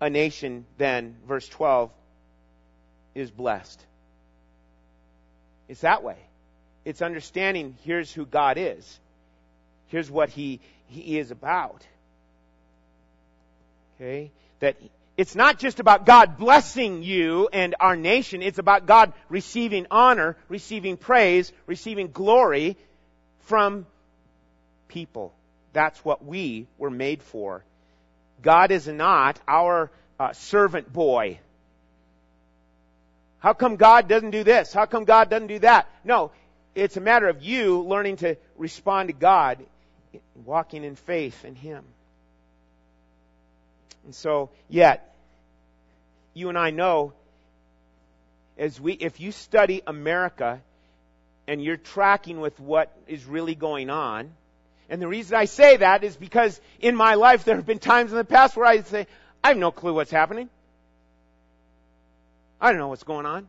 a 0.00 0.08
nation 0.08 0.64
then, 0.78 1.16
verse 1.26 1.48
12, 1.48 1.90
is 3.14 3.30
blessed. 3.30 3.84
It's 5.68 5.80
that 5.80 6.02
way. 6.02 6.16
It's 6.84 7.02
understanding 7.02 7.76
here's 7.84 8.12
who 8.12 8.26
God 8.26 8.58
is. 8.58 8.98
Here's 9.88 10.10
what 10.10 10.30
he, 10.30 10.60
he 10.88 11.18
is 11.18 11.30
about. 11.30 11.86
Okay? 13.96 14.30
That 14.60 14.76
it's 15.16 15.34
not 15.34 15.58
just 15.58 15.80
about 15.80 16.06
God 16.06 16.38
blessing 16.38 17.02
you 17.02 17.48
and 17.52 17.74
our 17.78 17.96
nation. 17.96 18.42
It's 18.42 18.58
about 18.58 18.86
God 18.86 19.12
receiving 19.28 19.86
honor, 19.90 20.36
receiving 20.48 20.96
praise, 20.96 21.52
receiving 21.66 22.10
glory 22.10 22.76
from 23.40 23.86
people. 24.92 25.32
That's 25.72 25.98
what 26.04 26.24
we 26.24 26.66
were 26.78 26.90
made 26.90 27.22
for. 27.22 27.64
God 28.42 28.70
is 28.70 28.86
not 28.86 29.40
our 29.48 29.90
uh, 30.20 30.32
servant 30.32 30.92
boy. 30.92 31.38
How 33.38 33.54
come 33.54 33.76
God 33.76 34.06
doesn't 34.06 34.30
do 34.30 34.44
this? 34.44 34.72
How 34.72 34.86
come 34.86 35.04
God 35.04 35.30
doesn't 35.30 35.48
do 35.48 35.58
that? 35.60 35.88
No, 36.04 36.30
it's 36.74 36.96
a 36.96 37.00
matter 37.00 37.28
of 37.28 37.42
you 37.42 37.82
learning 37.82 38.16
to 38.16 38.36
respond 38.56 39.08
to 39.08 39.14
God, 39.14 39.58
walking 40.44 40.84
in 40.84 40.94
faith 40.94 41.44
in 41.44 41.54
Him. 41.54 41.84
And 44.04 44.14
so, 44.14 44.50
yet, 44.68 45.14
you 46.34 46.48
and 46.48 46.58
I 46.58 46.70
know, 46.70 47.12
as 48.58 48.80
we, 48.80 48.92
if 48.92 49.20
you 49.20 49.32
study 49.32 49.82
America 49.86 50.60
and 51.48 51.62
you're 51.62 51.76
tracking 51.76 52.40
with 52.40 52.58
what 52.60 52.92
is 53.06 53.24
really 53.24 53.54
going 53.54 53.90
on, 53.90 54.32
and 54.88 55.00
the 55.00 55.08
reason 55.08 55.36
I 55.36 55.46
say 55.46 55.78
that 55.78 56.04
is 56.04 56.16
because 56.16 56.60
in 56.80 56.96
my 56.96 57.14
life 57.14 57.44
there 57.44 57.56
have 57.56 57.66
been 57.66 57.78
times 57.78 58.12
in 58.12 58.18
the 58.18 58.24
past 58.24 58.56
where 58.56 58.66
I 58.66 58.82
say, 58.82 59.06
I 59.42 59.48
have 59.48 59.56
no 59.56 59.70
clue 59.70 59.94
what's 59.94 60.10
happening. 60.10 60.48
I 62.60 62.70
don't 62.70 62.78
know 62.78 62.88
what's 62.88 63.04
going 63.04 63.26
on. 63.26 63.48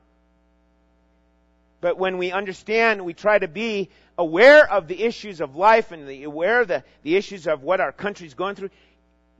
But 1.81 1.97
when 1.97 2.17
we 2.17 2.31
understand, 2.31 3.03
we 3.03 3.13
try 3.13 3.37
to 3.37 3.47
be 3.47 3.89
aware 4.17 4.71
of 4.71 4.87
the 4.87 5.03
issues 5.03 5.41
of 5.41 5.55
life 5.55 5.91
and 5.91 6.07
the, 6.07 6.23
aware 6.23 6.61
of 6.61 6.69
the, 6.69 6.83
the 7.03 7.15
issues 7.15 7.45
of 7.45 7.61
what 7.61 7.81
our 7.81 7.91
country's 7.91 8.33
going 8.33 8.55
through. 8.55 8.69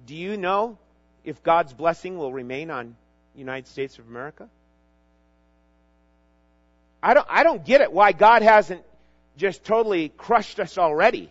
Do 0.06 0.16
you 0.16 0.36
know 0.36 0.78
if 1.24 1.42
God's 1.42 1.74
blessing 1.74 2.18
will 2.18 2.34
remain 2.34 2.70
on 2.70 2.96
United 3.36 3.68
States 3.68 3.98
of 3.98 4.08
America? 4.08 4.50
I 7.02 7.14
don't, 7.14 7.28
I 7.30 7.44
don't 7.44 7.64
get 7.66 7.82
it 7.82 7.92
why 7.92 8.12
God 8.12 8.42
hasn't 8.42 8.84
just 9.38 9.64
totally 9.64 10.10
crushed 10.10 10.60
us 10.60 10.78
already. 10.78 11.30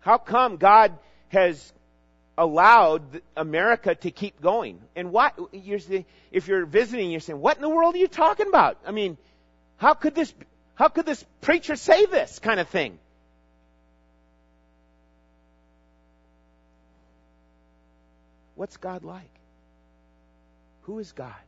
How 0.00 0.18
come 0.18 0.56
God 0.56 0.98
has 1.28 1.72
allowed 2.40 3.20
America 3.36 3.94
to 3.94 4.10
keep 4.10 4.40
going. 4.40 4.80
And 4.96 5.12
what 5.12 5.38
you're 5.52 5.78
if 6.32 6.48
you're 6.48 6.64
visiting, 6.64 7.10
you're 7.10 7.20
saying, 7.20 7.38
"What 7.38 7.56
in 7.56 7.62
the 7.62 7.68
world 7.68 7.94
are 7.94 7.98
you 7.98 8.08
talking 8.08 8.48
about?" 8.48 8.78
I 8.86 8.92
mean, 8.92 9.18
how 9.76 9.92
could 9.94 10.14
this 10.14 10.32
how 10.74 10.88
could 10.88 11.04
this 11.04 11.22
preacher 11.42 11.76
say 11.76 12.06
this 12.06 12.38
kind 12.38 12.58
of 12.58 12.68
thing? 12.68 12.98
What's 18.54 18.78
God 18.78 19.04
like? 19.04 19.30
Who 20.82 20.98
is 20.98 21.12
God? 21.12 21.44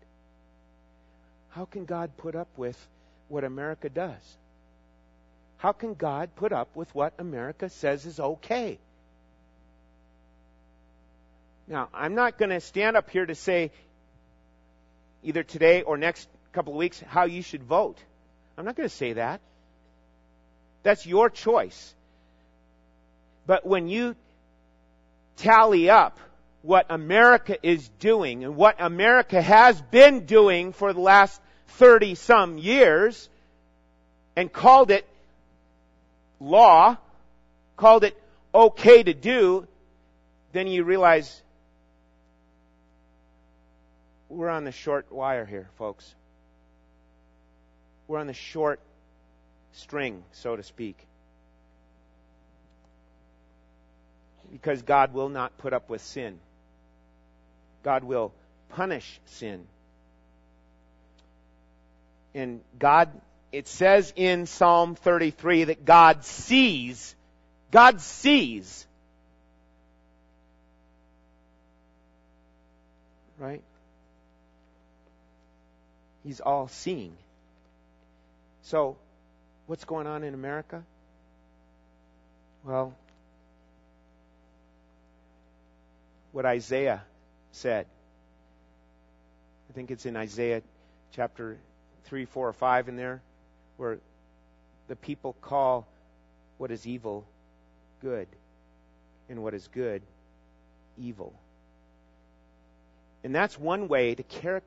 How 1.50 1.64
can 1.64 1.86
God 1.86 2.16
put 2.18 2.34
up 2.34 2.48
with 2.56 2.78
what 3.28 3.44
America 3.44 3.88
does? 3.88 4.38
How 5.62 5.70
can 5.70 5.94
God 5.94 6.34
put 6.34 6.52
up 6.52 6.74
with 6.74 6.92
what 6.92 7.14
America 7.20 7.68
says 7.68 8.04
is 8.04 8.18
okay? 8.18 8.80
Now, 11.68 11.88
I'm 11.94 12.16
not 12.16 12.36
going 12.36 12.50
to 12.50 12.58
stand 12.58 12.96
up 12.96 13.08
here 13.10 13.24
to 13.24 13.36
say 13.36 13.70
either 15.22 15.44
today 15.44 15.82
or 15.82 15.96
next 15.96 16.28
couple 16.52 16.72
of 16.72 16.78
weeks 16.78 16.98
how 17.06 17.26
you 17.26 17.42
should 17.42 17.62
vote. 17.62 17.96
I'm 18.58 18.64
not 18.64 18.74
going 18.74 18.88
to 18.88 18.94
say 18.94 19.12
that. 19.12 19.40
That's 20.82 21.06
your 21.06 21.30
choice. 21.30 21.94
But 23.46 23.64
when 23.64 23.86
you 23.86 24.16
tally 25.36 25.88
up 25.90 26.18
what 26.62 26.86
America 26.90 27.56
is 27.62 27.88
doing 28.00 28.42
and 28.42 28.56
what 28.56 28.80
America 28.80 29.40
has 29.40 29.80
been 29.80 30.26
doing 30.26 30.72
for 30.72 30.92
the 30.92 31.00
last 31.00 31.40
30 31.68 32.16
some 32.16 32.58
years 32.58 33.28
and 34.34 34.52
called 34.52 34.90
it 34.90 35.06
law, 36.42 36.96
called 37.76 38.04
it 38.04 38.16
okay 38.54 39.02
to 39.02 39.14
do, 39.14 39.66
then 40.52 40.66
you 40.66 40.84
realize 40.84 41.42
we're 44.28 44.48
on 44.48 44.64
the 44.64 44.72
short 44.72 45.10
wire 45.10 45.44
here, 45.44 45.68
folks. 45.78 46.14
We're 48.08 48.18
on 48.18 48.26
the 48.26 48.34
short 48.34 48.80
string, 49.72 50.22
so 50.32 50.56
to 50.56 50.62
speak. 50.62 50.96
Because 54.50 54.82
God 54.82 55.14
will 55.14 55.28
not 55.28 55.56
put 55.58 55.72
up 55.72 55.88
with 55.88 56.02
sin. 56.02 56.38
God 57.82 58.04
will 58.04 58.32
punish 58.70 59.20
sin. 59.24 59.64
And 62.34 62.60
God, 62.78 63.08
it 63.52 63.68
says 63.68 64.14
in 64.16 64.46
Psalm 64.46 64.94
33 64.94 65.64
that 65.64 65.84
God 65.84 66.24
sees, 66.24 67.14
God 67.70 68.00
sees. 68.00 68.86
Right? 73.38 73.62
He's 76.24 76.40
all 76.40 76.68
seeing. 76.68 77.14
So, 78.62 78.96
what's 79.66 79.84
going 79.84 80.06
on 80.06 80.24
in 80.24 80.32
America? 80.32 80.82
Well, 82.64 82.94
what 86.30 86.46
Isaiah 86.46 87.02
said. 87.50 87.86
I 89.68 89.72
think 89.74 89.90
it's 89.90 90.06
in 90.06 90.16
Isaiah 90.16 90.62
chapter 91.12 91.58
3, 92.04 92.24
4, 92.24 92.48
or 92.48 92.52
5 92.52 92.88
in 92.88 92.96
there 92.96 93.20
where 93.82 93.98
the 94.86 94.94
people 94.94 95.34
call 95.40 95.88
what 96.58 96.70
is 96.70 96.86
evil 96.86 97.24
good 98.00 98.28
and 99.28 99.42
what 99.42 99.54
is 99.54 99.68
good 99.74 100.02
evil. 100.96 101.34
And 103.24 103.34
that's 103.34 103.58
one 103.58 103.88
way 103.88 104.14
to 104.14 104.22
char- 104.22 104.62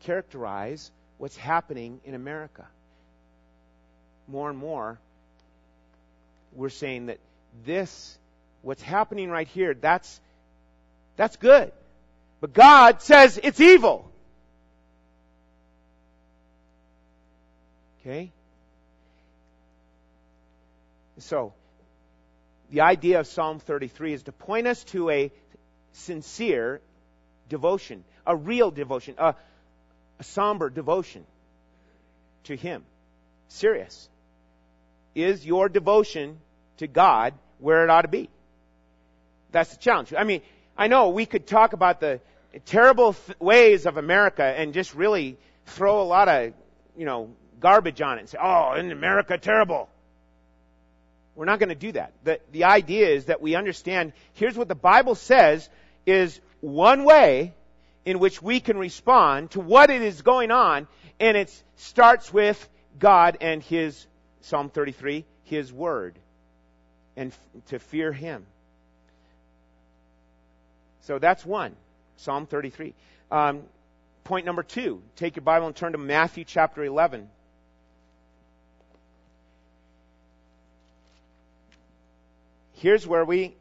characterize 0.00 0.90
what's 1.18 1.36
happening 1.36 2.00
in 2.06 2.14
America. 2.14 2.66
More 4.26 4.48
and 4.48 4.58
more, 4.58 4.98
we're 6.54 6.70
saying 6.70 7.06
that 7.06 7.18
this, 7.66 8.18
what's 8.62 8.82
happening 8.82 9.28
right 9.28 9.48
here, 9.48 9.74
that's, 9.74 10.18
that's 11.16 11.36
good. 11.36 11.72
But 12.40 12.54
God 12.54 13.02
says 13.02 13.38
it's 13.42 13.60
evil. 13.60 14.10
Okay? 18.00 18.32
So, 21.18 21.52
the 22.70 22.82
idea 22.82 23.20
of 23.20 23.26
Psalm 23.26 23.58
33 23.58 24.12
is 24.12 24.22
to 24.24 24.32
point 24.32 24.66
us 24.66 24.82
to 24.84 25.10
a 25.10 25.30
sincere 25.92 26.80
devotion, 27.48 28.04
a 28.26 28.36
real 28.36 28.70
devotion, 28.70 29.14
a, 29.18 29.34
a 30.18 30.24
somber 30.24 30.68
devotion 30.68 31.24
to 32.44 32.56
Him. 32.56 32.84
Serious. 33.48 34.08
Is 35.14 35.46
your 35.46 35.68
devotion 35.68 36.38
to 36.78 36.86
God 36.86 37.34
where 37.58 37.84
it 37.84 37.90
ought 37.90 38.02
to 38.02 38.08
be? 38.08 38.28
That's 39.52 39.70
the 39.70 39.78
challenge. 39.78 40.12
I 40.16 40.24
mean, 40.24 40.42
I 40.76 40.88
know 40.88 41.08
we 41.08 41.24
could 41.24 41.46
talk 41.46 41.72
about 41.72 42.00
the 42.00 42.20
terrible 42.66 43.14
th- 43.14 43.38
ways 43.40 43.86
of 43.86 43.96
America 43.96 44.42
and 44.42 44.74
just 44.74 44.94
really 44.94 45.38
throw 45.66 46.02
a 46.02 46.04
lot 46.04 46.28
of, 46.28 46.52
you 46.96 47.06
know, 47.06 47.30
garbage 47.60 48.02
on 48.02 48.18
it 48.18 48.20
and 48.20 48.28
say, 48.28 48.38
oh, 48.40 48.74
isn't 48.74 48.92
America 48.92 49.38
terrible? 49.38 49.88
We're 51.36 51.44
not 51.44 51.58
going 51.58 51.68
to 51.68 51.74
do 51.74 51.92
that. 51.92 52.12
The, 52.24 52.40
the 52.50 52.64
idea 52.64 53.08
is 53.08 53.26
that 53.26 53.42
we 53.42 53.54
understand 53.54 54.14
here's 54.32 54.56
what 54.56 54.68
the 54.68 54.74
Bible 54.74 55.14
says 55.14 55.68
is 56.06 56.40
one 56.60 57.04
way 57.04 57.54
in 58.06 58.18
which 58.18 58.40
we 58.40 58.58
can 58.58 58.78
respond 58.78 59.50
to 59.50 59.60
what 59.60 59.90
it 59.90 60.00
is 60.00 60.22
going 60.22 60.50
on, 60.50 60.88
and 61.20 61.36
it 61.36 61.52
starts 61.76 62.32
with 62.32 62.68
God 62.98 63.36
and 63.42 63.62
His, 63.62 64.06
Psalm 64.40 64.70
33, 64.70 65.24
His 65.44 65.72
Word, 65.72 66.18
and 67.16 67.32
f- 67.32 67.62
to 67.66 67.78
fear 67.78 68.12
Him. 68.12 68.46
So 71.02 71.18
that's 71.18 71.44
one, 71.44 71.76
Psalm 72.16 72.46
33. 72.46 72.94
Um, 73.30 73.62
point 74.24 74.46
number 74.46 74.62
two, 74.62 75.02
take 75.16 75.36
your 75.36 75.42
Bible 75.42 75.66
and 75.66 75.76
turn 75.76 75.92
to 75.92 75.98
Matthew 75.98 76.44
chapter 76.44 76.82
11. 76.82 77.28
Here's 82.76 83.06
where 83.06 83.24
we 83.24 83.54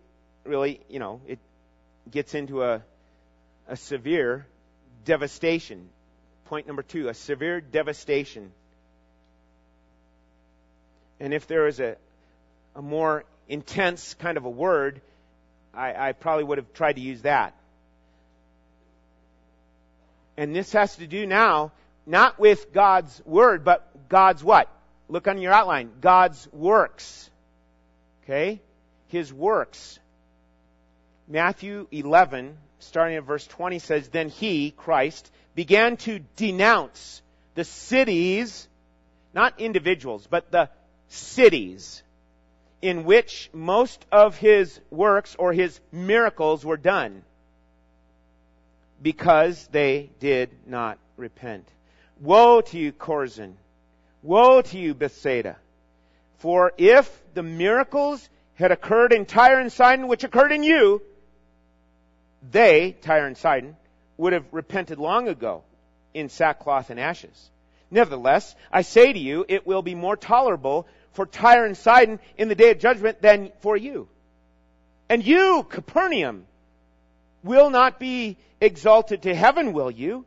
really, 0.43 0.80
you 0.89 0.99
know, 0.99 1.21
it 1.28 1.39
gets 2.10 2.36
into 2.36 2.63
a, 2.63 2.82
a 3.67 3.75
severe 3.75 4.45
devastation. 5.04 5.89
Point 6.45 6.67
number 6.67 6.84
two, 6.84 7.10
a 7.10 7.13
severe 7.13 7.60
devastation. 7.62 8.51
And 11.19 11.34
if 11.34 11.47
there 11.47 11.67
is 11.67 11.80
a, 11.80 11.95
a 12.75 12.82
more 12.82 13.23
intense 13.47 14.13
kind 14.15 14.38
of 14.38 14.45
a 14.45 14.49
word, 14.49 15.01
I, 15.73 16.10
I 16.10 16.12
probably 16.12 16.43
would 16.43 16.58
have 16.58 16.73
tried 16.73 16.93
to 16.93 17.01
use 17.01 17.21
that. 17.23 17.56
And 20.38 20.56
this 20.56 20.73
has 20.73 20.95
to 20.97 21.08
do 21.08 21.25
now, 21.25 21.71
not 22.06 22.38
with 22.38 22.73
God's 22.73 23.21
word, 23.25 23.63
but 23.63 24.10
God's 24.10 24.43
what? 24.43 24.69
Look 25.08 25.28
on 25.28 25.38
your 25.38 25.54
outline. 25.54 25.91
God's 26.01 26.47
works. 26.51 27.30
Okay? 28.23 28.60
His 29.15 29.32
works. 29.32 29.97
Matthew 31.28 31.88
11, 31.91 32.58
starting 32.80 33.15
at 33.15 33.23
verse 33.23 33.47
20, 33.47 33.80
says, 33.80 34.10
Then 34.10 34.28
he, 34.28 34.71
Christ, 34.71 35.32
began 35.56 35.95
to 35.97 36.19
denounce 36.36 37.21
the 37.56 37.63
cities, 37.63 38.67
not 39.34 39.60
individuals, 39.60 40.28
but 40.30 40.51
the 40.51 40.69
cities 41.08 42.04
in 42.82 43.06
which 43.06 43.49
most 43.54 44.06
of 44.12 44.38
his 44.38 44.80
works 44.91 45.36
or 45.39 45.54
his 45.54 45.80
miracles 45.93 46.65
were 46.65 46.78
done 46.78 47.23
because 49.01 49.65
they 49.67 50.10
did 50.19 50.49
not 50.67 50.99
repent. 51.15 51.67
Woe 52.19 52.62
to 52.62 52.78
you, 52.78 52.91
Chorazin! 52.91 53.54
Woe 54.21 54.62
to 54.62 54.78
you, 54.78 54.93
Bethsaida! 54.93 55.56
For 56.39 56.73
if 56.78 57.10
the 57.34 57.43
miracles 57.43 58.30
had 58.56 58.72
occurred 58.72 59.13
in 59.13 59.26
Tyre 59.26 59.60
and 59.60 59.72
Sidon, 59.72 60.08
which 60.08 60.24
occurred 60.24 60.52
in 60.52 60.63
you, 60.63 61.02
they, 62.52 62.96
Tyre 63.02 63.28
and 63.28 63.38
Sidon, 63.38 63.76
would 64.18 64.34
have 64.34 64.46
repented 64.52 64.98
long 64.98 65.28
ago 65.28 65.63
in 66.13 66.30
sackcloth 66.30 66.89
and 66.89 67.00
ashes. 67.00 67.50
Nevertheless, 67.91 68.56
I 68.72 68.82
say 68.82 69.12
to 69.12 69.20
you, 69.20 69.46
it 69.48 69.68
will 69.68 69.82
be 69.82 69.96
more 69.96 70.15
tolerable 70.15 70.88
for 71.12 71.26
Tyre 71.26 71.65
and 71.65 71.78
Sidon 71.78 72.20
in 72.38 72.48
the 72.48 72.56
day 72.56 72.72
of 72.72 72.80
judgment 72.80 73.22
than 73.22 73.52
for 73.60 73.76
you. 73.78 74.08
And 75.10 75.26
you, 75.26 75.65
Capernaum, 75.70 76.46
will 77.44 77.70
not 77.70 78.00
be 78.00 78.38
exalted 78.60 79.24
to 79.24 79.36
heaven, 79.36 79.74
will 79.74 79.91
you? 79.91 80.26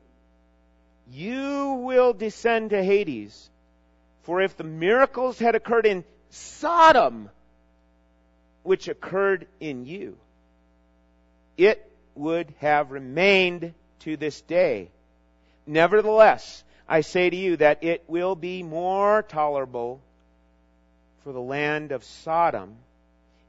You 1.10 1.80
will 1.82 2.12
descend 2.12 2.70
to 2.70 2.82
Hades. 2.82 3.50
For 4.22 4.40
if 4.42 4.56
the 4.56 4.64
miracles 4.64 5.38
had 5.38 5.54
occurred 5.54 5.86
in 5.86 6.04
Sodom, 6.30 7.30
which 8.68 8.86
occurred 8.86 9.46
in 9.60 9.86
you, 9.86 10.14
it 11.56 11.90
would 12.14 12.52
have 12.58 12.90
remained 12.90 13.72
to 14.00 14.18
this 14.18 14.42
day. 14.42 14.90
Nevertheless, 15.66 16.62
I 16.86 17.00
say 17.00 17.30
to 17.30 17.34
you 17.34 17.56
that 17.56 17.82
it 17.82 18.04
will 18.08 18.34
be 18.34 18.62
more 18.62 19.22
tolerable 19.22 20.02
for 21.24 21.32
the 21.32 21.40
land 21.40 21.92
of 21.92 22.04
Sodom 22.04 22.74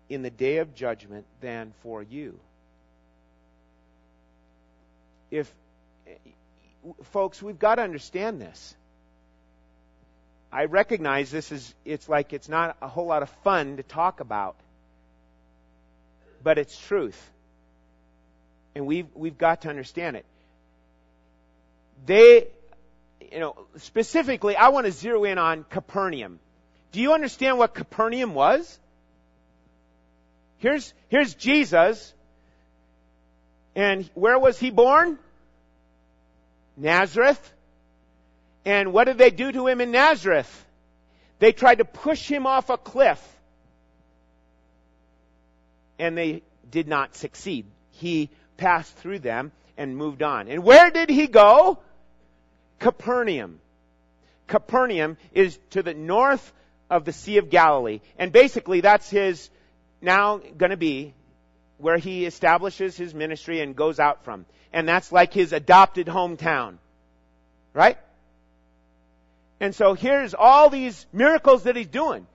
in 0.07 0.21
the 0.21 0.29
day 0.29 0.59
of 0.59 0.73
judgment 0.73 1.25
than 1.41 1.73
for 1.83 2.01
you. 2.01 2.39
If, 5.31 5.53
folks, 7.11 7.43
we've 7.43 7.59
got 7.59 7.75
to 7.75 7.81
understand 7.81 8.39
this. 8.39 8.73
I 10.49 10.63
recognize 10.63 11.29
this 11.29 11.51
is, 11.51 11.75
it's 11.83 12.07
like 12.07 12.31
it's 12.31 12.47
not 12.47 12.77
a 12.81 12.87
whole 12.87 13.07
lot 13.07 13.21
of 13.21 13.29
fun 13.43 13.75
to 13.75 13.83
talk 13.83 14.21
about 14.21 14.55
but 16.43 16.57
it's 16.57 16.77
truth. 16.77 17.19
And 18.75 18.85
we've, 18.85 19.07
we've 19.13 19.37
got 19.37 19.63
to 19.63 19.69
understand 19.69 20.15
it. 20.15 20.25
They, 22.05 22.47
you 23.31 23.39
know, 23.39 23.55
specifically, 23.77 24.55
I 24.55 24.69
want 24.69 24.85
to 24.85 24.91
zero 24.91 25.23
in 25.25 25.37
on 25.37 25.65
Capernaum. 25.69 26.39
Do 26.91 27.01
you 27.01 27.13
understand 27.13 27.57
what 27.57 27.73
Capernaum 27.73 28.33
was? 28.33 28.79
Here's, 30.57 30.93
here's 31.09 31.33
Jesus. 31.33 32.13
And 33.75 34.09
where 34.13 34.39
was 34.39 34.59
he 34.59 34.71
born? 34.71 35.19
Nazareth. 36.75 37.53
And 38.65 38.93
what 38.93 39.05
did 39.05 39.17
they 39.17 39.29
do 39.29 39.51
to 39.51 39.67
him 39.67 39.81
in 39.81 39.91
Nazareth? 39.91 40.65
They 41.39 41.53
tried 41.53 41.75
to 41.75 41.85
push 41.85 42.27
him 42.27 42.45
off 42.45 42.69
a 42.69 42.77
cliff 42.77 43.21
and 45.99 46.17
they 46.17 46.41
did 46.71 46.87
not 46.87 47.15
succeed. 47.15 47.65
He 47.91 48.29
passed 48.57 48.95
through 48.97 49.19
them 49.19 49.51
and 49.77 49.95
moved 49.95 50.23
on. 50.23 50.47
And 50.47 50.63
where 50.63 50.89
did 50.89 51.09
he 51.09 51.27
go? 51.27 51.79
Capernaum. 52.79 53.59
Capernaum 54.47 55.17
is 55.33 55.59
to 55.71 55.83
the 55.83 55.93
north 55.93 56.53
of 56.89 57.05
the 57.05 57.13
Sea 57.13 57.37
of 57.37 57.49
Galilee. 57.49 57.99
And 58.17 58.31
basically 58.31 58.81
that's 58.81 59.09
his 59.09 59.49
now 60.01 60.37
going 60.37 60.71
to 60.71 60.77
be 60.77 61.13
where 61.77 61.97
he 61.97 62.25
establishes 62.25 62.97
his 62.97 63.13
ministry 63.13 63.61
and 63.61 63.75
goes 63.75 63.99
out 63.99 64.25
from. 64.25 64.45
And 64.73 64.87
that's 64.87 65.11
like 65.11 65.33
his 65.33 65.53
adopted 65.53 66.07
hometown. 66.07 66.77
Right? 67.73 67.97
And 69.59 69.75
so 69.75 69.93
here's 69.93 70.33
all 70.33 70.69
these 70.69 71.05
miracles 71.11 71.63
that 71.63 71.75
he's 71.75 71.87
doing. 71.87 72.25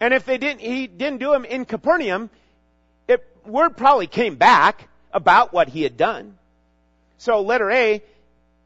And 0.00 0.14
if 0.14 0.24
they 0.24 0.38
didn't, 0.38 0.60
he 0.60 0.86
didn't 0.86 1.18
do 1.18 1.32
them 1.32 1.44
in 1.44 1.64
Capernaum, 1.64 2.30
it, 3.08 3.26
word 3.44 3.76
probably 3.76 4.06
came 4.06 4.36
back 4.36 4.88
about 5.12 5.52
what 5.52 5.68
he 5.68 5.82
had 5.82 5.96
done. 5.96 6.36
So 7.18 7.40
letter 7.40 7.70
A, 7.70 8.02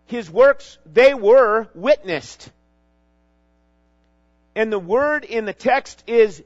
his 0.06 0.30
works, 0.30 0.78
they 0.84 1.14
were 1.14 1.68
witnessed. 1.74 2.50
And 4.54 4.70
the 4.70 4.78
word 4.78 5.24
in 5.24 5.46
the 5.46 5.54
text 5.54 6.04
is 6.06 6.42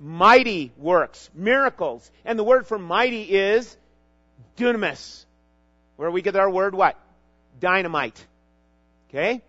mighty 0.00 0.72
works, 0.76 1.30
miracles. 1.34 2.10
And 2.24 2.38
the 2.38 2.44
word 2.44 2.66
for 2.66 2.78
mighty 2.78 3.22
is 3.22 3.76
dunamis. 4.56 5.24
Where 5.96 6.10
we 6.10 6.22
get 6.22 6.34
our 6.34 6.50
word 6.50 6.74
what? 6.74 6.98
Dynamite. 7.60 8.26
Okay? 9.08 9.42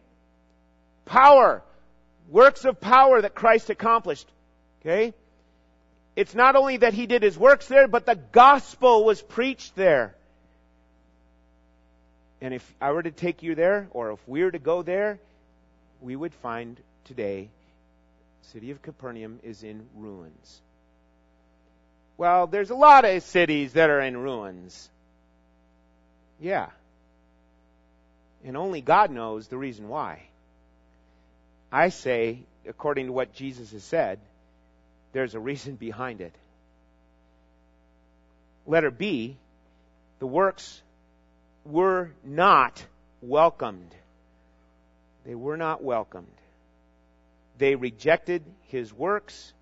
power, 1.08 1.64
works 2.30 2.66
of 2.66 2.80
power 2.80 3.22
that 3.22 3.34
Christ 3.34 3.70
accomplished. 3.70 4.28
Okay? 4.82 5.14
It's 6.18 6.34
not 6.34 6.56
only 6.56 6.78
that 6.78 6.96
he 6.96 7.06
did 7.06 7.22
his 7.22 7.38
works 7.38 7.68
there, 7.68 7.88
but 7.88 8.08
the 8.08 8.16
gospel 8.16 9.06
was 9.06 9.22
preached 9.22 9.76
there. 9.76 10.16
And 12.42 12.56
if 12.56 12.76
I 12.82 12.92
were 12.92 13.04
to 13.04 13.12
take 13.12 13.44
you 13.44 13.54
there, 13.54 13.88
or 13.92 14.14
if 14.14 14.28
we 14.28 14.44
were 14.44 14.50
to 14.50 14.58
go 14.58 14.82
there, 14.82 15.20
we 16.02 16.16
would 16.16 16.34
find 16.34 16.76
today 17.06 17.50
city 18.52 18.72
of 18.72 18.82
Capernaum 18.82 19.40
is 19.44 19.62
in 19.62 19.86
ruins. 19.96 20.62
Well, 22.18 22.48
there's 22.48 22.72
a 22.72 22.76
lot 22.76 23.06
of 23.06 23.22
cities 23.22 23.74
that 23.74 23.92
are 23.92 24.02
in 24.02 24.18
ruins. 24.18 24.90
Yeah. 26.40 26.70
And 28.44 28.58
only 28.58 28.82
God 28.82 29.12
knows 29.12 29.48
the 29.48 29.58
reason 29.58 29.88
why. 29.88 30.24
I 31.72 31.90
say, 31.90 32.40
according 32.68 33.06
to 33.06 33.12
what 33.12 33.36
Jesus 33.36 33.72
has 33.72 33.84
said, 33.84 34.20
there's 35.14 35.36
a 35.36 35.40
reason 35.40 35.76
behind 35.76 36.22
it. 36.22 36.34
Letter 38.66 38.92
B, 38.92 39.38
the 40.20 40.28
works 40.28 40.82
were 41.66 42.12
not 42.24 42.84
welcomed. 43.22 43.96
They 45.26 45.36
were 45.36 45.58
not 45.58 45.84
welcomed. 45.84 46.28
They 47.58 47.76
rejected 47.76 48.44
his 48.68 48.94
works. 48.94 49.54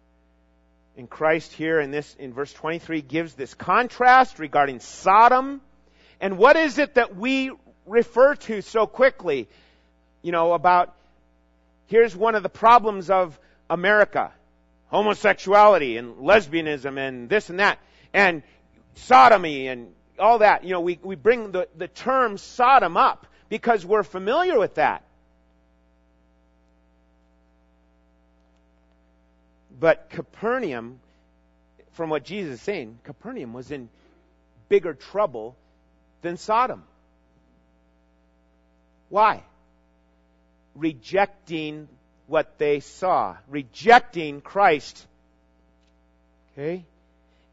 And 0.98 1.10
Christ 1.10 1.52
here 1.54 1.80
in 1.80 1.92
this, 1.92 2.16
in 2.18 2.34
verse 2.34 2.54
23 2.54 3.02
gives 3.02 3.34
this 3.34 3.54
contrast 3.54 4.40
regarding 4.40 4.80
Sodom. 4.80 5.62
And 6.22 6.38
what 6.38 6.56
is 6.56 6.78
it 6.78 6.96
that 6.96 7.16
we 7.16 7.52
refer 7.86 8.36
to 8.36 8.62
so 8.62 8.88
quickly? 8.88 9.48
You 10.22 10.32
know, 10.32 10.54
about, 10.54 10.96
here's 11.88 12.16
one 12.16 12.36
of 12.36 12.44
the 12.44 12.50
problems 12.50 13.10
of 13.10 13.38
America 13.70 14.32
homosexuality 14.96 15.98
and 15.98 16.16
lesbianism 16.18 16.98
and 16.98 17.28
this 17.30 17.50
and 17.50 17.60
that 17.60 17.80
and 18.14 18.44
sodomy 18.96 19.68
and 19.68 19.92
all 20.18 20.40
that. 20.40 20.64
You 20.64 20.72
know, 20.72 20.80
we, 20.80 20.98
we 21.04 21.16
bring 21.16 21.52
the, 21.52 21.68
the 21.76 21.90
term 21.90 22.38
Sodom 22.38 22.96
up 22.96 23.28
because 23.50 23.86
we're 23.86 24.04
familiar 24.04 24.58
with 24.58 24.76
that. 24.76 25.04
But 29.78 30.10
Capernaum, 30.10 31.02
from 31.92 32.10
what 32.10 32.24
Jesus 32.24 32.56
is 32.56 32.62
saying, 32.62 33.00
Capernaum 33.04 33.52
was 33.52 33.72
in 33.72 33.90
bigger 34.70 34.94
trouble 34.94 35.58
than 36.22 36.38
Sodom. 36.38 36.84
Why? 39.10 39.44
Rejecting 40.74 41.90
what 42.28 42.58
they 42.58 42.80
saw, 42.80 43.38
rejecting 43.48 44.42
Christ. 44.42 45.06
Okay? 46.54 46.86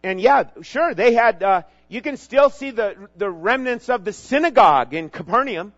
And 0.02 0.20
yeah, 0.20 0.44
sure, 0.62 0.94
they 0.94 1.12
had, 1.14 1.42
uh, 1.42 1.62
you 1.88 2.00
can 2.00 2.16
still 2.16 2.50
see 2.50 2.70
the, 2.70 3.08
the 3.16 3.30
remnants 3.30 3.88
of 3.88 4.04
the 4.04 4.12
synagogue 4.12 4.94
in 4.94 5.10
Capernaum. 5.10 5.72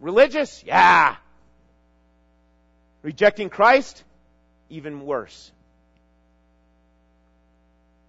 Religious? 0.00 0.62
Yeah. 0.66 1.16
Rejecting 3.02 3.48
Christ? 3.48 4.02
Even 4.68 5.06
worse. 5.06 5.52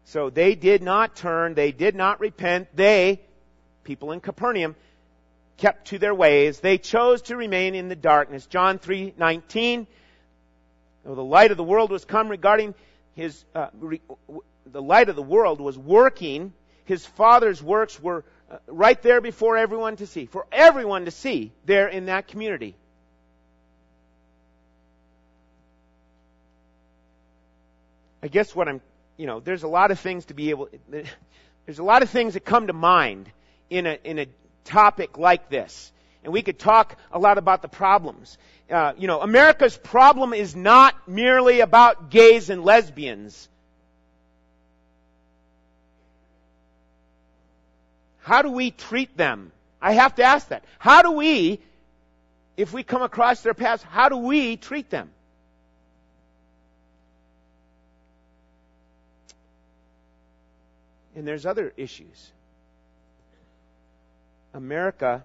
So 0.06 0.30
they 0.30 0.56
did 0.56 0.82
not 0.82 1.16
turn, 1.16 1.54
they 1.54 1.72
did 1.72 1.96
not 1.96 2.20
repent, 2.20 2.68
they, 2.76 3.22
people 3.84 4.12
in 4.12 4.20
Capernaum, 4.20 4.76
kept 5.58 5.88
to 5.88 6.00
their 6.00 6.16
ways. 6.16 6.60
They 6.60 6.78
chose 6.78 7.24
to 7.24 7.36
remain 7.36 7.76
in 7.76 7.88
the 7.88 7.96
darkness. 7.96 8.46
John 8.48 8.80
3:19 8.80 9.88
Though 11.04 11.16
the 11.16 11.24
light 11.24 11.52
of 11.52 11.58
the 11.58 11.64
world 11.64 11.92
was 11.92 12.06
come 12.06 12.30
regarding 12.30 12.76
his 13.16 13.44
uh, 13.56 13.68
re, 13.80 14.02
the 14.66 14.82
light 14.82 15.10
of 15.10 15.16
the 15.16 15.24
world 15.24 15.60
was 15.60 15.78
working, 15.78 16.54
his 16.86 17.06
father's 17.06 17.62
works 17.62 18.02
were 18.02 18.24
uh, 18.52 18.58
right 18.68 19.02
there 19.02 19.20
before 19.20 19.58
everyone 19.58 19.96
to 19.98 20.06
see, 20.06 20.26
for 20.26 20.46
everyone 20.52 21.06
to 21.06 21.12
see 21.12 21.52
there 21.66 21.88
in 21.88 22.06
that 22.06 22.28
community. 22.28 22.76
I 28.24 28.28
guess 28.28 28.56
what 28.56 28.68
I'm, 28.68 28.82
you 29.18 29.26
know, 29.26 29.40
there's 29.40 29.64
a 29.64 29.68
lot 29.68 29.90
of 29.90 30.00
things 30.00 30.26
to 30.26 30.36
be 30.36 30.52
able, 30.52 30.70
there's 31.66 31.80
a 31.80 31.84
lot 31.84 32.04
of 32.04 32.10
things 32.12 32.36
that 32.36 32.46
come 32.46 32.68
to 32.68 32.74
mind 32.74 33.32
in 33.72 33.88
a, 33.88 33.98
in 34.04 34.20
a 34.20 34.28
topic 34.63 35.17
like 35.17 35.50
this. 35.50 35.91
And 36.24 36.32
we 36.32 36.41
could 36.41 36.60
talk 36.60 36.97
a 37.12 37.19
lot 37.19 37.38
about 37.38 37.62
the 37.62 37.67
problems. 37.67 38.38
Uh, 38.69 38.93
you 38.97 39.08
know, 39.08 39.21
America's 39.21 39.78
problem 39.78 40.34
is 40.34 40.56
not 40.56 41.08
merely 41.08 41.62
about 41.62 42.10
gays 42.10 42.50
and 42.50 42.63
lesbians. 42.63 43.50
How 48.21 48.43
do 48.43 48.52
we 48.52 48.71
treat 48.71 49.17
them? 49.17 49.52
I 49.82 49.93
have 49.93 50.15
to 50.15 50.24
ask 50.24 50.50
that. 50.50 50.63
How 50.78 51.02
do 51.02 51.12
we, 51.12 51.60
if 52.56 52.71
we 52.71 52.84
come 52.84 53.02
across 53.02 53.41
their 53.41 53.56
paths, 53.56 53.84
how 53.84 54.10
do 54.10 54.17
we 54.17 54.58
treat 54.58 54.89
them? 54.89 55.10
And 61.15 61.28
there's 61.28 61.45
other 61.45 61.74
issues. 61.76 62.32
America 64.54 65.24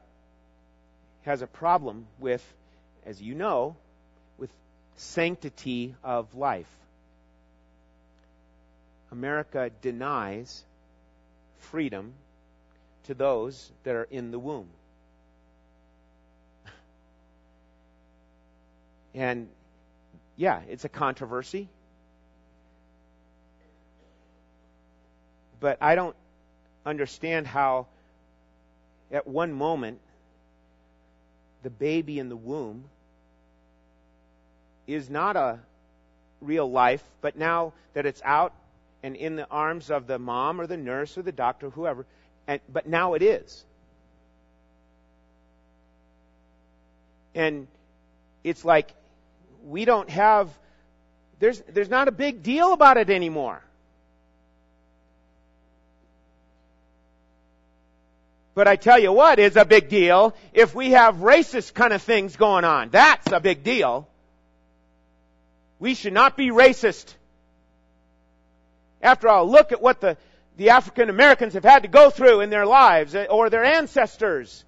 has 1.24 1.42
a 1.42 1.46
problem 1.46 2.06
with, 2.18 2.44
as 3.04 3.20
you 3.20 3.34
know, 3.34 3.76
with 4.38 4.50
sanctity 4.96 5.94
of 6.04 6.34
life. 6.34 6.70
America 9.10 9.70
denies 9.82 10.64
freedom 11.58 12.12
to 13.04 13.14
those 13.14 13.70
that 13.84 13.94
are 13.94 14.08
in 14.10 14.30
the 14.30 14.38
womb. 14.38 14.68
And 19.14 19.48
yeah, 20.36 20.60
it's 20.68 20.84
a 20.84 20.90
controversy. 20.90 21.68
But 25.58 25.78
I 25.80 25.94
don't 25.94 26.14
understand 26.84 27.46
how, 27.46 27.86
at 29.10 29.26
one 29.26 29.52
moment, 29.52 30.00
the 31.62 31.70
baby 31.70 32.18
in 32.18 32.28
the 32.28 32.36
womb 32.36 32.84
is 34.86 35.10
not 35.10 35.36
a 35.36 35.58
real 36.40 36.70
life, 36.70 37.02
but 37.20 37.36
now 37.36 37.72
that 37.94 38.06
it's 38.06 38.22
out 38.24 38.52
and 39.02 39.16
in 39.16 39.36
the 39.36 39.46
arms 39.50 39.90
of 39.90 40.06
the 40.06 40.18
mom 40.18 40.60
or 40.60 40.66
the 40.66 40.76
nurse 40.76 41.16
or 41.18 41.22
the 41.22 41.32
doctor, 41.32 41.70
whoever, 41.70 42.06
and, 42.46 42.60
but 42.72 42.86
now 42.86 43.14
it 43.14 43.22
is. 43.22 43.64
And 47.34 47.66
it's 48.42 48.64
like 48.64 48.92
we 49.66 49.84
don't 49.84 50.08
have, 50.08 50.48
there's, 51.38 51.60
there's 51.68 51.90
not 51.90 52.08
a 52.08 52.12
big 52.12 52.42
deal 52.42 52.72
about 52.72 52.96
it 52.96 53.10
anymore. 53.10 53.62
But 58.56 58.66
I 58.66 58.76
tell 58.76 58.98
you 58.98 59.12
what 59.12 59.38
is 59.38 59.54
a 59.56 59.66
big 59.66 59.90
deal 59.90 60.34
if 60.54 60.74
we 60.74 60.92
have 60.92 61.16
racist 61.16 61.74
kind 61.74 61.92
of 61.92 62.00
things 62.00 62.36
going 62.36 62.64
on. 62.64 62.88
That's 62.88 63.30
a 63.30 63.38
big 63.38 63.62
deal. 63.62 64.08
We 65.78 65.94
should 65.94 66.14
not 66.14 66.38
be 66.38 66.48
racist. 66.48 67.12
After 69.02 69.28
all, 69.28 69.46
look 69.46 69.72
at 69.72 69.82
what 69.82 70.00
the, 70.00 70.16
the 70.56 70.70
African 70.70 71.10
Americans 71.10 71.52
have 71.52 71.64
had 71.64 71.82
to 71.82 71.88
go 71.88 72.08
through 72.08 72.40
in 72.40 72.48
their 72.48 72.64
lives 72.64 73.14
eh, 73.14 73.26
or 73.28 73.50
their 73.50 73.62
ancestors. 73.62 74.64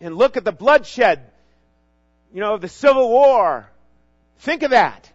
And 0.00 0.14
look 0.14 0.36
at 0.36 0.44
the 0.44 0.52
bloodshed, 0.52 1.32
you 2.32 2.38
know, 2.38 2.54
of 2.54 2.60
the 2.60 2.68
Civil 2.68 3.08
War. 3.08 3.68
Think 4.38 4.62
of 4.62 4.70
that. 4.70 5.10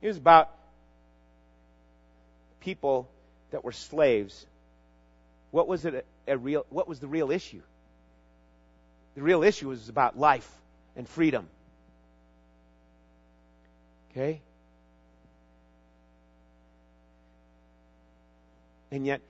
It 0.00 0.06
was 0.06 0.16
about 0.16 0.48
people 2.60 3.08
that 3.56 3.64
were 3.64 3.72
slaves, 3.72 4.46
what 5.50 5.66
was 5.66 5.86
it 5.86 6.04
a, 6.26 6.32
a 6.34 6.36
real 6.36 6.66
what 6.68 6.86
was 6.86 7.00
the 7.00 7.06
real 7.06 7.30
issue? 7.30 7.62
The 9.14 9.22
real 9.22 9.42
issue 9.42 9.70
was 9.70 9.88
about 9.88 10.18
life 10.18 10.46
and 10.94 11.08
freedom. 11.08 11.48
Okay? 14.10 14.42
And 18.90 19.06
yet 19.06 19.22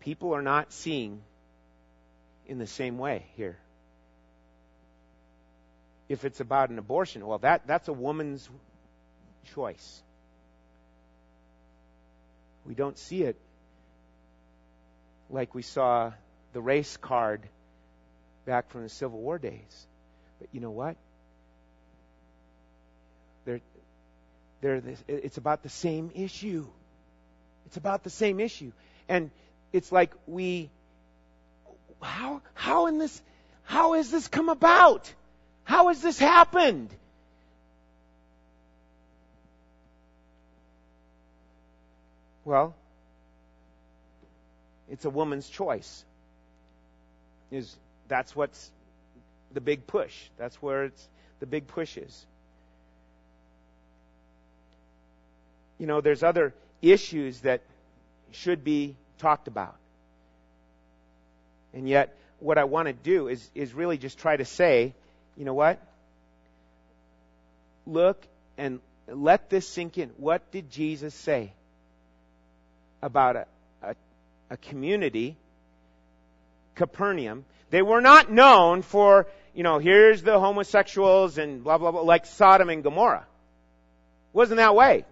people 0.00 0.34
are 0.34 0.42
not 0.42 0.74
seeing 0.74 1.22
in 2.46 2.58
the 2.58 2.66
same 2.66 2.98
way 2.98 3.24
here. 3.34 3.56
If 6.06 6.26
it's 6.26 6.40
about 6.40 6.68
an 6.68 6.78
abortion, 6.78 7.26
well 7.26 7.38
that 7.38 7.66
that's 7.66 7.88
a 7.88 7.94
woman's 7.94 8.46
choice. 9.54 10.02
We 12.66 12.74
don't 12.74 12.98
see 12.98 13.22
it 13.22 13.36
like 15.30 15.54
we 15.54 15.62
saw 15.62 16.12
the 16.52 16.60
race 16.60 16.96
card 16.96 17.40
back 18.44 18.70
from 18.70 18.82
the 18.82 18.88
Civil 18.88 19.18
War 19.18 19.38
days. 19.38 19.86
But 20.40 20.48
you 20.52 20.60
know 20.60 20.70
what? 20.70 20.96
They're, 23.44 23.60
they're 24.60 24.80
this, 24.80 25.02
it's 25.08 25.38
about 25.38 25.62
the 25.62 25.68
same 25.68 26.10
issue. 26.14 26.66
It's 27.66 27.76
about 27.76 28.02
the 28.02 28.10
same 28.10 28.40
issue. 28.40 28.72
And 29.08 29.30
it's 29.72 29.92
like 29.92 30.12
we 30.26 30.70
how 32.02 32.40
how 32.54 32.86
in 32.86 32.98
this 32.98 33.22
how 33.64 33.92
has 33.94 34.10
this 34.10 34.26
come 34.28 34.48
about? 34.48 35.12
How 35.64 35.88
has 35.88 36.02
this 36.02 36.18
happened? 36.18 36.90
Well, 42.44 42.74
it's 44.90 45.04
a 45.04 45.10
woman's 45.10 45.48
choice. 45.48 46.04
Is 47.50 47.76
that's 48.08 48.34
what's 48.34 48.70
the 49.52 49.60
big 49.60 49.86
push. 49.86 50.14
That's 50.36 50.56
where 50.56 50.84
it's 50.84 51.08
the 51.38 51.46
big 51.46 51.66
push 51.66 51.96
is. 51.96 52.26
You 55.78 55.86
know, 55.86 56.00
there's 56.00 56.22
other 56.22 56.52
issues 56.82 57.40
that 57.40 57.62
should 58.32 58.64
be 58.64 58.96
talked 59.18 59.48
about. 59.48 59.76
And 61.72 61.88
yet, 61.88 62.14
what 62.40 62.58
I 62.58 62.64
want 62.64 62.88
to 62.88 62.92
do 62.92 63.28
is, 63.28 63.48
is 63.54 63.72
really 63.72 63.96
just 63.96 64.18
try 64.18 64.36
to 64.36 64.44
say, 64.44 64.94
you 65.36 65.44
know 65.44 65.54
what? 65.54 65.80
Look 67.86 68.22
and 68.58 68.80
let 69.06 69.50
this 69.50 69.66
sink 69.68 69.98
in. 69.98 70.10
What 70.16 70.50
did 70.50 70.70
Jesus 70.70 71.14
say 71.14 71.52
about 73.02 73.36
a, 74.50 74.56
community, 74.56 75.36
Capernaum? 76.74 77.44
They 77.70 77.82
were 77.82 78.00
not 78.00 78.30
known 78.30 78.82
for, 78.82 79.26
you 79.54 79.62
know, 79.62 79.78
here's 79.78 80.22
the 80.22 80.38
homosexuals 80.38 81.38
and 81.38 81.62
blah, 81.62 81.78
blah, 81.78 81.92
blah, 81.92 82.02
like 82.02 82.26
Sodom 82.26 82.68
and 82.68 82.82
Gomorrah. 82.82 83.26
It 83.26 84.36
wasn't 84.36 84.58
that 84.58 84.74
way. 84.74 85.04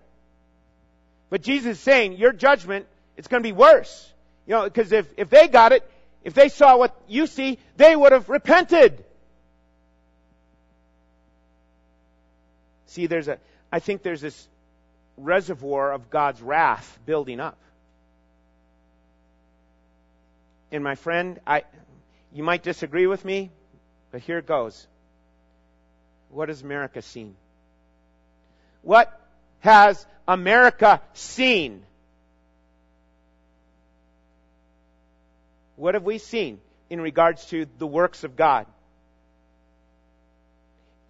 But 1.30 1.42
Jesus 1.42 1.76
is 1.76 1.80
saying, 1.80 2.14
your 2.14 2.32
judgment, 2.32 2.86
it's 3.16 3.28
going 3.28 3.42
to 3.42 3.46
be 3.46 3.52
worse. 3.52 4.12
You 4.46 4.54
know, 4.54 4.64
because 4.64 4.92
if, 4.92 5.06
if 5.16 5.28
they 5.28 5.48
got 5.48 5.72
it, 5.72 5.88
if 6.24 6.34
they 6.34 6.48
saw 6.48 6.76
what 6.76 6.94
you 7.06 7.26
see, 7.26 7.58
they 7.76 7.94
would 7.94 8.12
have 8.12 8.28
repented. 8.28 9.04
See, 12.86 13.06
there's 13.06 13.28
a, 13.28 13.38
I 13.70 13.80
think 13.80 14.02
there's 14.02 14.20
this 14.20 14.48
reservoir 15.16 15.92
of 15.92 16.10
God's 16.10 16.40
wrath 16.40 16.98
building 17.04 17.40
up. 17.40 17.58
And 20.70 20.84
my 20.84 20.94
friend, 20.94 21.40
I, 21.46 21.64
you 22.32 22.42
might 22.42 22.62
disagree 22.62 23.06
with 23.06 23.24
me, 23.24 23.50
but 24.10 24.20
here 24.20 24.38
it 24.38 24.46
goes. 24.46 24.86
What 26.30 26.48
has 26.48 26.62
America 26.62 27.00
seen? 27.00 27.34
What 28.82 29.18
has 29.60 30.06
America 30.26 31.00
seen? 31.14 31.82
What 35.76 35.94
have 35.94 36.04
we 36.04 36.18
seen 36.18 36.60
in 36.90 37.00
regards 37.00 37.46
to 37.46 37.66
the 37.78 37.86
works 37.86 38.24
of 38.24 38.36
God? 38.36 38.66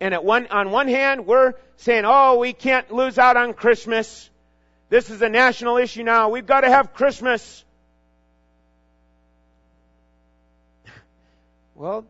And 0.00 0.14
at 0.14 0.24
one, 0.24 0.46
on 0.48 0.70
one 0.70 0.86
hand, 0.86 1.26
we're 1.26 1.54
saying, 1.78 2.04
oh, 2.06 2.38
we 2.38 2.52
can't 2.52 2.90
lose 2.92 3.18
out 3.18 3.36
on 3.36 3.54
Christmas. 3.54 4.30
This 4.88 5.10
is 5.10 5.20
a 5.22 5.28
national 5.28 5.78
issue 5.78 6.04
now. 6.04 6.28
We've 6.28 6.46
got 6.46 6.60
to 6.60 6.70
have 6.70 6.94
Christmas. 6.94 7.64
Well, 11.78 12.04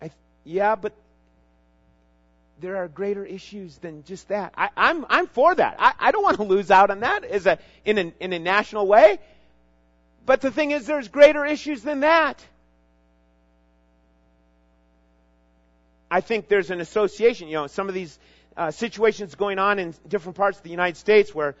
I, 0.00 0.10
yeah, 0.44 0.74
but 0.74 0.94
there 2.60 2.78
are 2.78 2.88
greater 2.88 3.24
issues 3.24 3.76
than 3.78 4.04
just 4.04 4.28
that. 4.28 4.54
I, 4.56 4.64
am 4.64 4.70
I'm, 4.76 5.06
I'm 5.10 5.26
for 5.26 5.54
that. 5.54 5.76
I, 5.78 5.92
I 5.98 6.10
don't 6.12 6.22
want 6.22 6.36
to 6.38 6.44
lose 6.44 6.70
out 6.70 6.90
on 6.90 7.00
that 7.00 7.24
as 7.24 7.46
a, 7.46 7.58
in, 7.84 7.98
a, 7.98 8.12
in 8.20 8.32
a 8.32 8.38
national 8.38 8.86
way. 8.86 9.18
But 10.24 10.40
the 10.40 10.50
thing 10.50 10.70
is, 10.70 10.86
there's 10.86 11.08
greater 11.08 11.44
issues 11.44 11.82
than 11.82 12.00
that. 12.00 12.44
I 16.10 16.22
think 16.22 16.48
there's 16.48 16.70
an 16.70 16.80
association. 16.80 17.48
You 17.48 17.54
know, 17.54 17.66
some 17.66 17.88
of 17.88 17.94
these 17.94 18.18
uh, 18.56 18.70
situations 18.70 19.34
going 19.34 19.58
on 19.58 19.78
in 19.78 19.94
different 20.08 20.36
parts 20.36 20.56
of 20.56 20.64
the 20.64 20.70
United 20.70 20.96
States 20.96 21.34
where 21.34 21.54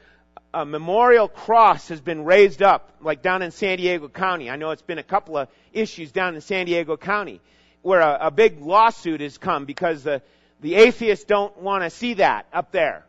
a 0.52 0.64
memorial 0.64 1.28
cross 1.28 1.88
has 1.88 2.00
been 2.00 2.24
raised 2.24 2.62
up, 2.62 2.92
like 3.00 3.22
down 3.22 3.42
in 3.42 3.50
San 3.50 3.78
Diego 3.78 4.08
County. 4.08 4.50
I 4.50 4.56
know 4.56 4.70
it's 4.70 4.82
been 4.82 4.98
a 4.98 5.02
couple 5.02 5.36
of 5.36 5.48
issues 5.72 6.12
down 6.12 6.34
in 6.34 6.40
San 6.40 6.66
Diego 6.66 6.96
County 6.96 7.40
where 7.82 8.00
a, 8.00 8.18
a 8.22 8.30
big 8.30 8.60
lawsuit 8.60 9.20
has 9.20 9.38
come 9.38 9.64
because 9.64 10.02
the 10.02 10.22
the 10.60 10.74
atheists 10.74 11.24
don't 11.24 11.56
want 11.58 11.84
to 11.84 11.90
see 11.90 12.14
that 12.14 12.46
up 12.52 12.70
there. 12.72 13.04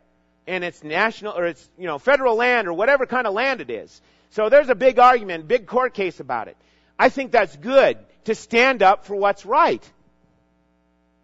And 0.47 0.63
it's 0.63 0.84
national, 0.84 1.38
or 1.38 1.45
it's, 1.45 1.69
you 1.77 1.86
know, 1.86 1.99
federal 1.99 2.36
land 2.36 2.67
or 2.67 2.73
whatever 2.73 3.06
kind 3.06 3.27
of 3.27 3.34
land 3.34 3.62
it 3.62 3.69
is. 3.69 4.01
So 4.32 4.49
there's 4.49 4.69
a 4.69 4.75
big 4.75 4.99
argument, 4.99 5.47
big 5.47 5.67
court 5.67 5.93
case 5.93 6.19
about 6.19 6.47
it. 6.47 6.58
I 6.97 7.10
think 7.10 7.32
that's 7.32 7.56
good 7.56 7.97
to 8.25 8.36
stand 8.36 8.82
up 8.82 9.06
for 9.06 9.15
what's 9.15 9.45
right. 9.45 9.84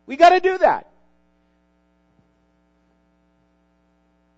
We 0.05 0.17
gotta 0.17 0.39
do 0.39 0.57
that. 0.57 0.87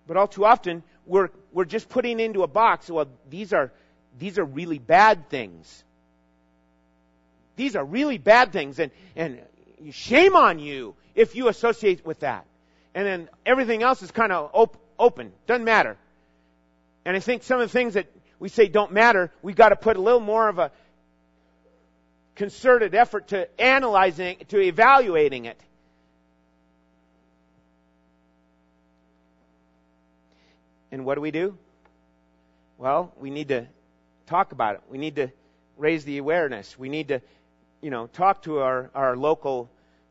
But 0.06 0.16
all 0.16 0.28
too 0.28 0.44
often, 0.44 0.82
we're, 1.06 1.30
we're 1.52 1.64
just 1.64 1.88
putting 1.88 2.20
into 2.20 2.42
a 2.42 2.46
box, 2.48 2.90
well, 2.90 3.06
these 3.28 3.52
are, 3.52 3.72
these 4.18 4.38
are 4.38 4.44
really 4.44 4.78
bad 4.78 5.28
things. 5.28 5.84
These 7.56 7.76
are 7.76 7.84
really 7.84 8.18
bad 8.18 8.52
things, 8.52 8.78
and, 8.78 8.90
and 9.16 9.40
shame 9.90 10.34
on 10.34 10.58
you 10.58 10.94
if 11.14 11.34
you 11.34 11.48
associate 11.48 12.06
with 12.06 12.20
that. 12.20 12.46
And 12.94 13.06
then 13.06 13.28
everything 13.44 13.82
else 13.82 14.02
is 14.02 14.10
kind 14.10 14.32
of 14.32 14.50
op- 14.52 14.80
open. 14.98 15.32
Doesn't 15.46 15.64
matter. 15.64 15.96
And 17.04 17.16
I 17.16 17.20
think 17.20 17.42
some 17.42 17.60
of 17.60 17.68
the 17.68 17.72
things 17.72 17.94
that 17.94 18.06
we 18.38 18.48
say 18.48 18.68
don't 18.68 18.92
matter, 18.92 19.30
we've 19.42 19.56
got 19.56 19.70
to 19.70 19.76
put 19.76 19.96
a 19.96 20.00
little 20.00 20.20
more 20.20 20.48
of 20.48 20.58
a 20.58 20.70
concerted 22.34 22.94
effort 22.94 23.28
to 23.28 23.48
analyzing 23.60 24.38
to 24.48 24.60
evaluating 24.60 25.44
it. 25.44 25.60
And 30.92 31.04
what 31.04 31.14
do 31.14 31.20
we 31.20 31.30
do? 31.30 31.56
Well, 32.78 33.12
we 33.18 33.30
need 33.30 33.48
to 33.48 33.66
talk 34.26 34.52
about 34.52 34.76
it. 34.76 34.80
We 34.88 34.98
need 34.98 35.16
to 35.16 35.30
raise 35.76 36.04
the 36.04 36.18
awareness. 36.18 36.78
We 36.78 36.88
need 36.88 37.08
to, 37.08 37.20
you 37.80 37.90
know, 37.90 38.06
talk 38.06 38.42
to 38.42 38.60
our, 38.60 38.90
our 38.94 39.16
local 39.16 39.70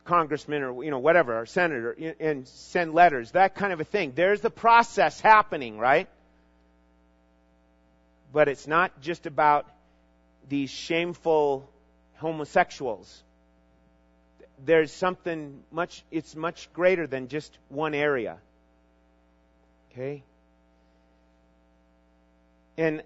congressman 0.10 0.64
or 0.64 0.84
you 0.84 0.90
know 0.90 0.98
whatever 0.98 1.36
our 1.36 1.46
senator 1.46 1.96
and 2.20 2.48
send 2.48 2.96
letters 2.96 3.30
that 3.32 3.54
kind 3.54 3.72
of 3.72 3.80
a 3.80 3.84
thing 3.84 4.12
there's 4.16 4.42
the 4.42 4.50
process 4.50 5.22
happening 5.22 5.78
right 5.78 6.08
but 8.34 8.48
it's 8.48 8.66
not 8.66 9.02
just 9.02 9.28
about 9.28 9.68
these 10.48 10.72
shameful 10.72 11.70
homosexuals 12.16 13.24
there's 14.66 14.92
something 14.92 15.62
much 15.72 16.04
it's 16.10 16.36
much 16.36 16.74
greater 16.74 17.06
than 17.06 17.28
just 17.28 17.56
one 17.70 17.94
area 17.94 18.38
okay 19.92 20.24
and 22.80 23.04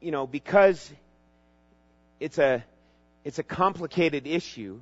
you 0.00 0.12
know 0.12 0.26
because 0.26 0.92
it's 2.20 2.38
a 2.38 2.64
it's 3.24 3.38
a 3.38 3.42
complicated 3.42 4.26
issue 4.26 4.80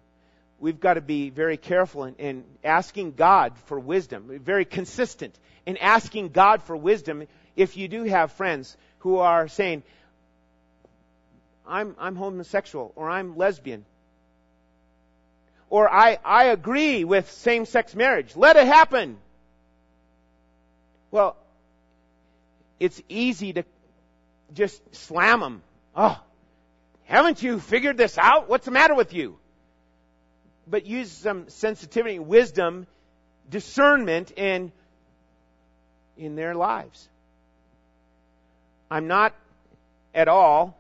we've 0.61 0.79
got 0.79 0.94
to 0.94 1.00
be 1.00 1.31
very 1.31 1.57
careful 1.57 2.05
in, 2.05 2.14
in, 2.16 2.44
asking 2.62 3.12
God 3.12 3.57
for 3.64 3.80
wisdom, 3.80 4.38
very 4.45 4.66
consistent 4.66 5.34
in 5.64 5.78
asking 5.78 6.28
God 6.28 6.62
for 6.62 6.76
wisdom 6.76 7.26
if 7.57 7.78
you 7.78 7.88
do 7.88 8.05
have 8.05 8.32
friends 8.32 8.76
who 8.99 9.16
are 9.16 9.49
saying, 9.49 9.82
I'm, 11.66 11.97
I'm 11.99 12.14
homosexual 12.16 12.93
or 12.95 13.09
I'm 13.09 13.38
lesbian. 13.38 13.86
Or 15.70 15.91
I, 15.91 16.18
I 16.24 16.45
agree 16.47 17.05
with 17.05 17.30
same 17.30 17.64
sex 17.64 17.95
marriage. 17.95 18.36
Let 18.36 18.57
it 18.57 18.66
happen. 18.66 19.16
Well, 21.11 21.36
it's 22.81 23.01
easy 23.09 23.53
to 23.53 23.64
just 24.53 24.83
slam 24.95 25.41
them. 25.41 25.62
Oh, 25.95 26.20
haven't 27.05 27.43
you 27.43 27.61
figured 27.61 27.97
this 27.97 28.18
out? 28.18 28.49
What's 28.49 28.64
the 28.64 28.72
matter 28.72 28.95
with 28.95 29.14
you? 29.14 29.39
but 30.70 30.87
use 30.87 31.11
some 31.11 31.49
sensitivity, 31.49 32.18
wisdom, 32.18 32.87
discernment 33.49 34.31
in, 34.37 34.72
in 36.16 36.37
their 36.37 36.55
lives. 36.55 37.09
I'm 38.91 39.09
not 39.09 39.35
at 40.14 40.28
all 40.28 40.78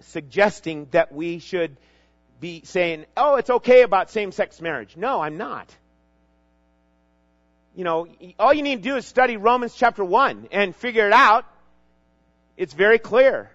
suggesting 0.00 0.86
that 0.92 1.12
we 1.12 1.40
should 1.40 1.76
be 2.40 2.62
saying, 2.64 3.06
oh, 3.16 3.36
it's 3.36 3.50
okay 3.50 3.82
about 3.82 4.10
same 4.10 4.30
sex 4.30 4.60
marriage. 4.60 4.96
No, 4.96 5.20
I'm 5.20 5.36
not. 5.36 5.74
You 7.76 7.84
know, 7.84 8.08
all 8.38 8.54
you 8.54 8.62
need 8.62 8.82
to 8.82 8.88
do 8.88 8.96
is 8.96 9.06
study 9.06 9.36
Romans 9.36 9.74
chapter 9.74 10.02
1 10.02 10.48
and 10.50 10.74
figure 10.74 11.06
it 11.06 11.12
out. 11.12 11.44
It's 12.56 12.72
very 12.72 12.98
clear. 12.98 13.50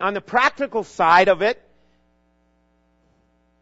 On 0.00 0.14
the 0.14 0.22
practical 0.22 0.84
side 0.84 1.28
of 1.28 1.42
it, 1.42 1.62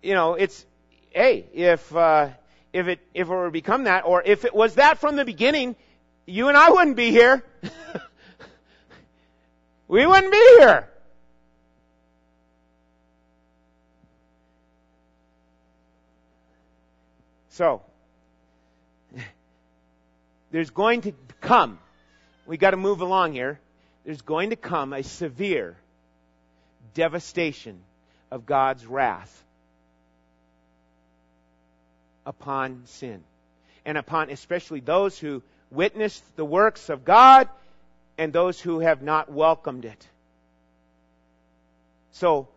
you 0.01 0.15
know, 0.15 0.35
it's, 0.35 0.65
hey, 1.11 1.45
if, 1.53 1.95
uh, 1.95 2.29
if 2.73 2.87
it, 2.87 3.01
if 3.15 3.27
it 3.27 3.31
were 3.31 3.47
to 3.47 3.51
become 3.51 3.85
that, 3.85 4.05
or 4.07 4.23
if 4.25 4.45
it 4.45 4.55
was 4.55 4.77
that 4.77 4.99
from 4.99 5.17
the 5.17 5.25
beginning, 5.25 5.75
you 6.25 6.47
and 6.47 6.57
I 6.57 6.71
wouldn't 6.71 6.97
be 6.97 7.11
here. 7.11 7.45
we 9.89 10.07
wouldn't 10.07 10.31
be 10.31 10.57
here. 10.61 10.89
So, 17.49 17.83
there's 20.51 20.71
going 20.71 21.03
to 21.03 21.13
come, 21.41 21.79
we 22.47 22.57
got 22.57 22.71
to 22.71 22.77
move 22.77 23.01
along 23.01 23.33
here. 23.33 23.59
There's 24.05 24.23
going 24.23 24.51
to 24.51 24.57
come 24.57 24.93
a 24.93 25.03
severe 25.03 25.77
devastation 26.95 27.81
of 28.31 28.47
God's 28.47 28.87
wrath 28.87 29.45
upon 32.25 32.83
sin 32.87 33.23
and 33.85 33.99
upon 33.99 34.31
especially 34.31 34.81
those 34.81 35.19
who 35.19 35.43
witnessed 35.71 36.25
the 36.37 36.45
works 36.45 36.89
of 36.89 37.05
God 37.05 37.49
and 38.19 38.33
those 38.33 38.61
who 38.61 38.81
have 38.81 39.03
not 39.03 39.31
welcomed 39.31 39.85
it. 39.85 40.09
So, 42.13 42.49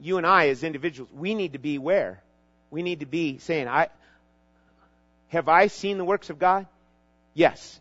you 0.00 0.18
and 0.18 0.26
I 0.26 0.48
as 0.48 0.62
individuals, 0.62 1.10
we 1.14 1.34
need 1.34 1.54
to 1.54 1.58
be 1.58 1.76
aware. 1.76 2.22
We 2.70 2.82
need 2.82 3.00
to 3.00 3.06
be 3.06 3.38
saying, 3.38 3.68
I, 3.68 3.88
have 5.28 5.48
I 5.48 5.66
seen 5.66 5.98
the 5.98 6.04
works 6.04 6.30
of 6.30 6.38
God? 6.38 6.66
Yes. 7.34 7.80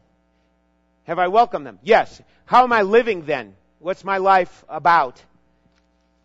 Have 1.05 1.19
I 1.19 1.27
welcomed 1.27 1.65
them? 1.65 1.79
Yes. 1.83 2.21
How 2.45 2.63
am 2.63 2.73
I 2.73 2.81
living 2.81 3.25
then? 3.25 3.55
What's 3.79 4.03
my 4.03 4.17
life 4.17 4.65
about? 4.67 5.21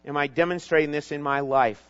Am 0.04 0.16
I 0.16 0.26
demonstrating 0.26 0.90
this 0.90 1.12
in 1.12 1.22
my 1.22 1.40
life? 1.40 1.82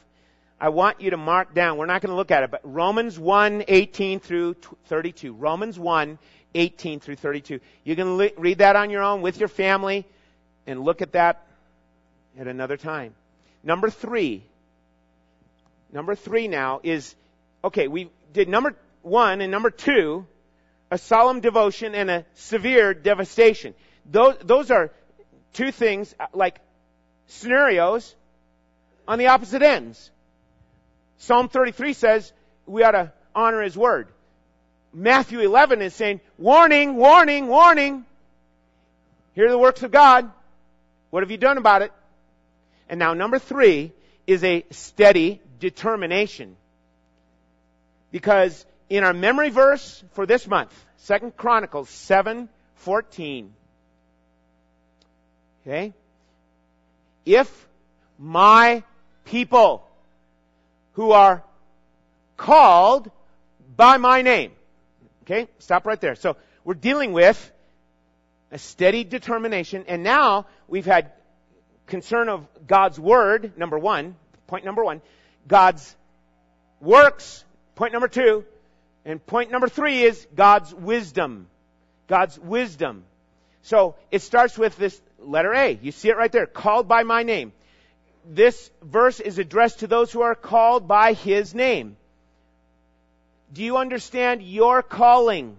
I 0.61 0.70
want 0.70 1.01
you 1.01 1.11
to 1.11 1.16
mark 1.16 1.55
down, 1.55 1.78
we're 1.78 1.86
not 1.86 2.03
going 2.03 2.11
to 2.11 2.16
look 2.16 2.32
at 2.32 2.43
it, 2.43 2.51
but 2.51 2.61
Romans 2.64 3.16
1, 3.16 3.64
18 3.68 4.18
through 4.18 4.55
32. 4.86 5.32
Romans 5.32 5.78
1, 5.78 6.18
18 6.55 7.01
through 7.01 7.16
32. 7.16 7.61
You 7.84 7.97
can 7.97 8.16
li- 8.16 8.32
read 8.36 8.59
that 8.59 8.74
on 8.74 8.91
your 8.91 9.03
own 9.03 9.22
with 9.22 9.39
your 9.39 9.49
family 9.49 10.05
and 10.66 10.82
look 10.82 11.01
at 11.01 11.12
that 11.12 11.47
at 12.39 12.49
another 12.49 12.76
time. 12.76 13.14
Number 13.62 13.89
three. 13.89 14.43
Number 15.93 16.14
three 16.14 16.49
now 16.49 16.80
is, 16.82 17.14
okay, 17.62 17.86
we 17.86 18.11
did 18.32 18.49
number 18.49 18.74
one 19.03 19.41
and 19.41 19.53
number 19.53 19.70
two, 19.70 20.26
a 20.91 20.99
solemn 20.99 21.41
devotion 21.41 21.95
and 21.95 22.11
a 22.11 22.24
severe 22.34 22.95
devastation. 22.95 23.74
Those, 24.11 24.36
those 24.43 24.70
are 24.70 24.91
two 25.53 25.70
things 25.70 26.14
uh, 26.18 26.26
like 26.32 26.61
scenarios 27.26 28.14
on 29.07 29.18
the 29.18 29.28
opposite 29.28 29.62
ends. 29.62 30.11
Psalm 31.18 31.49
33 31.49 31.93
says 31.93 32.32
we 32.66 32.82
ought 32.82 32.93
to 32.93 33.12
honor 33.34 33.62
His 33.62 33.76
word. 33.76 34.09
Matthew 34.93 35.41
11 35.41 35.82
is 35.82 35.95
saying, 35.95 36.20
warning, 36.39 36.97
warning, 36.97 37.49
warning. 37.49 38.07
Here 39.34 39.47
are 39.47 39.51
the 39.51 39.59
works 39.59 39.82
of 39.82 39.91
God. 39.91 40.30
What 41.11 41.22
have 41.22 41.30
you 41.30 41.36
done 41.36 41.59
about 41.59 41.82
it? 41.82 41.93
And 42.89 42.99
now 42.99 43.14
number 43.14 43.39
three 43.39 43.93
is 44.26 44.43
a 44.45 44.64
steady 44.70 45.41
determination. 45.61 46.57
Because 48.11 48.64
in 48.89 49.05
our 49.05 49.12
memory 49.12 49.51
verse 49.51 50.03
for 50.12 50.26
this 50.26 50.47
month, 50.47 50.72
Second 50.99 51.36
Chronicles 51.36 51.89
7:14. 51.91 53.51
Okay? 55.62 55.93
If 57.24 57.68
my 58.18 58.82
people 59.24 59.86
who 60.93 61.12
are 61.12 61.45
called 62.36 63.11
by 63.76 63.99
my 63.99 64.22
name. 64.22 64.53
Okay? 65.22 65.49
Stop 65.59 65.86
right 65.86 66.01
there. 66.01 66.14
So, 66.14 66.36
we're 66.64 66.74
dealing 66.74 67.12
with 67.12 67.53
a 68.51 68.59
steady 68.59 69.05
determination 69.05 69.84
and 69.89 70.03
now 70.03 70.47
we've 70.66 70.86
had 70.86 71.12
concern 71.86 72.28
of 72.28 72.47
God's 72.66 72.99
word, 72.99 73.57
number 73.57 73.78
1, 73.78 74.14
point 74.47 74.64
number 74.64 74.84
1, 74.84 75.03
God's 75.47 75.97
works, 76.80 77.45
point 77.74 77.93
number 77.93 78.09
2, 78.09 78.45
and 79.09 79.24
point 79.24 79.50
number 79.50 79.68
three 79.68 80.02
is 80.02 80.28
God's 80.34 80.74
wisdom. 80.74 81.46
God's 82.09 82.38
wisdom. 82.38 83.04
So 83.62 83.96
it 84.11 84.20
starts 84.20 84.59
with 84.59 84.76
this 84.76 85.00
letter 85.18 85.54
A. 85.54 85.78
You 85.80 85.92
see 85.92 86.11
it 86.11 86.18
right 86.18 86.30
there. 86.30 86.44
Called 86.44 86.88
by 86.88 87.04
my 87.04 87.22
name. 87.22 87.54
This 88.26 88.70
verse 88.82 89.18
is 89.18 89.38
addressed 89.38 89.78
to 89.78 89.86
those 89.86 90.12
who 90.12 90.20
are 90.20 90.34
called 90.34 90.86
by 90.86 91.14
His 91.14 91.54
name. 91.54 91.96
Do 93.50 93.62
you 93.62 93.78
understand 93.78 94.42
your 94.42 94.82
calling? 94.82 95.56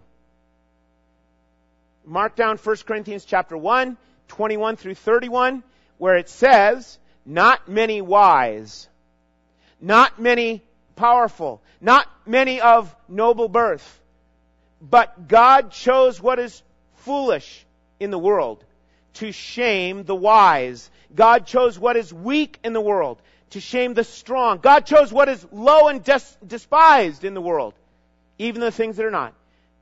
Mark 2.05 2.35
down 2.35 2.57
1 2.57 2.75
Corinthians 2.85 3.25
chapter 3.25 3.57
1, 3.57 3.97
21 4.27 4.75
through 4.75 4.93
31, 4.93 5.63
where 5.97 6.17
it 6.17 6.29
says, 6.29 6.99
not 7.25 7.67
many 7.67 7.99
wise, 7.99 8.87
not 9.81 10.19
many 10.19 10.61
powerful, 10.99 11.61
not 11.79 12.07
many 12.25 12.59
of 12.59 12.93
noble 13.07 13.47
birth. 13.47 14.01
But 14.81 15.29
God 15.29 15.71
chose 15.71 16.21
what 16.21 16.39
is 16.39 16.61
foolish 16.97 17.65
in 18.01 18.11
the 18.11 18.19
world 18.19 18.63
to 19.15 19.31
shame 19.31 20.03
the 20.03 20.15
wise. 20.15 20.91
God 21.15 21.47
chose 21.47 21.79
what 21.79 21.95
is 21.95 22.13
weak 22.13 22.59
in 22.65 22.73
the 22.73 22.81
world 22.81 23.21
to 23.51 23.61
shame 23.61 23.93
the 23.93 24.03
strong. 24.03 24.59
God 24.59 24.85
chose 24.85 25.11
what 25.11 25.29
is 25.29 25.45
low 25.51 25.87
and 25.87 26.03
des- 26.03 26.37
despised 26.45 27.23
in 27.23 27.33
the 27.33 27.41
world, 27.41 27.73
even 28.37 28.61
the 28.61 28.71
things 28.71 28.97
that 28.97 29.05
are 29.05 29.11
not, 29.11 29.33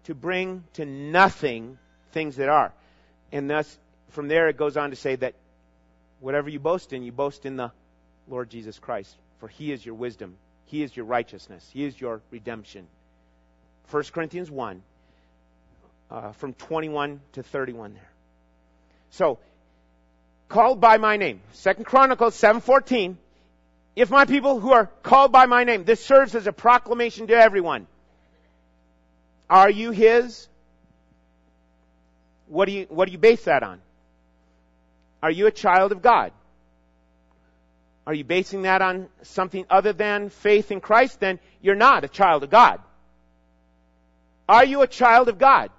to 0.03 0.13
bring 0.13 0.63
to 0.73 0.85
nothing 0.85 1.79
things 2.11 2.35
that 2.35 2.47
are. 2.47 2.71
And 3.31 3.49
thus, 3.49 3.77
from 4.09 4.27
there 4.27 4.49
it 4.49 4.57
goes 4.57 4.77
on 4.77 4.91
to 4.91 4.95
say 4.95 5.15
that 5.15 5.33
whatever 6.19 6.47
you 6.47 6.59
boast 6.59 6.93
in, 6.93 7.01
you 7.01 7.11
boast 7.11 7.45
in 7.45 7.57
the 7.57 7.71
Lord 8.29 8.51
Jesus 8.51 8.77
Christ, 8.77 9.15
for 9.39 9.47
He 9.47 9.71
is 9.71 9.83
your 9.83 9.95
wisdom 9.95 10.37
he 10.67 10.83
is 10.83 10.95
your 10.95 11.05
righteousness. 11.05 11.67
He 11.73 11.83
is 11.83 11.99
your 11.99 12.21
redemption. 12.29 12.87
1 13.89 14.03
Corinthians 14.13 14.51
1, 14.51 14.81
uh, 16.11 16.31
from 16.33 16.53
21 16.53 17.21
to 17.33 17.43
31 17.43 17.93
there. 17.93 18.11
So, 19.11 19.39
called 20.49 20.79
by 20.81 20.97
my 20.97 21.17
name. 21.17 21.41
Second 21.53 21.85
Chronicles 21.85 22.39
7.14. 22.39 23.15
If 23.95 24.11
my 24.11 24.25
people 24.25 24.59
who 24.59 24.73
are 24.73 24.87
called 25.03 25.31
by 25.31 25.45
my 25.45 25.63
name, 25.63 25.85
this 25.85 26.05
serves 26.05 26.35
as 26.35 26.47
a 26.47 26.53
proclamation 26.53 27.27
to 27.27 27.33
everyone. 27.33 27.87
Are 29.49 29.69
you 29.69 29.91
his? 29.91 30.47
What 32.47 32.65
do 32.65 32.73
you, 32.73 32.85
what 32.89 33.05
do 33.05 33.11
you 33.13 33.17
base 33.17 33.45
that 33.45 33.63
on? 33.63 33.79
Are 35.23 35.31
you 35.31 35.47
a 35.47 35.51
child 35.51 35.91
of 35.91 36.01
God? 36.01 36.31
Are 38.07 38.13
you 38.13 38.23
basing 38.23 38.61
that 38.61 38.81
on 38.81 39.09
something 39.23 39.65
other 39.69 39.91
than 39.91 40.29
faith 40.29 40.71
in 40.71 40.79
Christ? 40.79 41.19
Then 41.19 41.39
you're 41.61 41.75
not 41.75 42.05
a 42.05 42.07
child 42.07 42.41
of 42.43 42.49
God. 42.49 42.79
Are 44.47 44.63
you 44.63 44.81
a 44.81 44.87
child 44.87 45.27
of 45.27 45.37
God? 45.37 45.71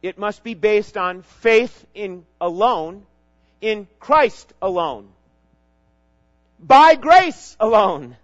It 0.00 0.16
must 0.16 0.44
be 0.44 0.54
based 0.54 0.96
on 0.96 1.22
faith 1.22 1.86
in 1.92 2.24
alone, 2.40 3.04
in 3.60 3.88
Christ 3.98 4.52
alone. 4.62 5.08
By 6.60 6.94
grace 6.94 7.56
alone. 7.58 8.16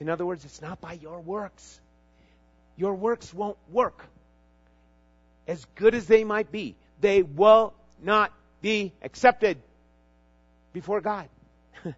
In 0.00 0.08
other 0.08 0.24
words, 0.24 0.42
it's 0.46 0.62
not 0.62 0.80
by 0.80 0.94
your 0.94 1.20
works. 1.20 1.80
Your 2.78 2.94
works 2.94 3.34
won't 3.34 3.58
work. 3.70 4.06
As 5.46 5.62
good 5.74 5.94
as 5.94 6.06
they 6.06 6.24
might 6.24 6.50
be, 6.50 6.76
they 6.98 7.22
will 7.22 7.74
not 8.02 8.32
be 8.62 8.94
accepted 9.02 9.58
before 10.72 11.00
God. 11.00 11.28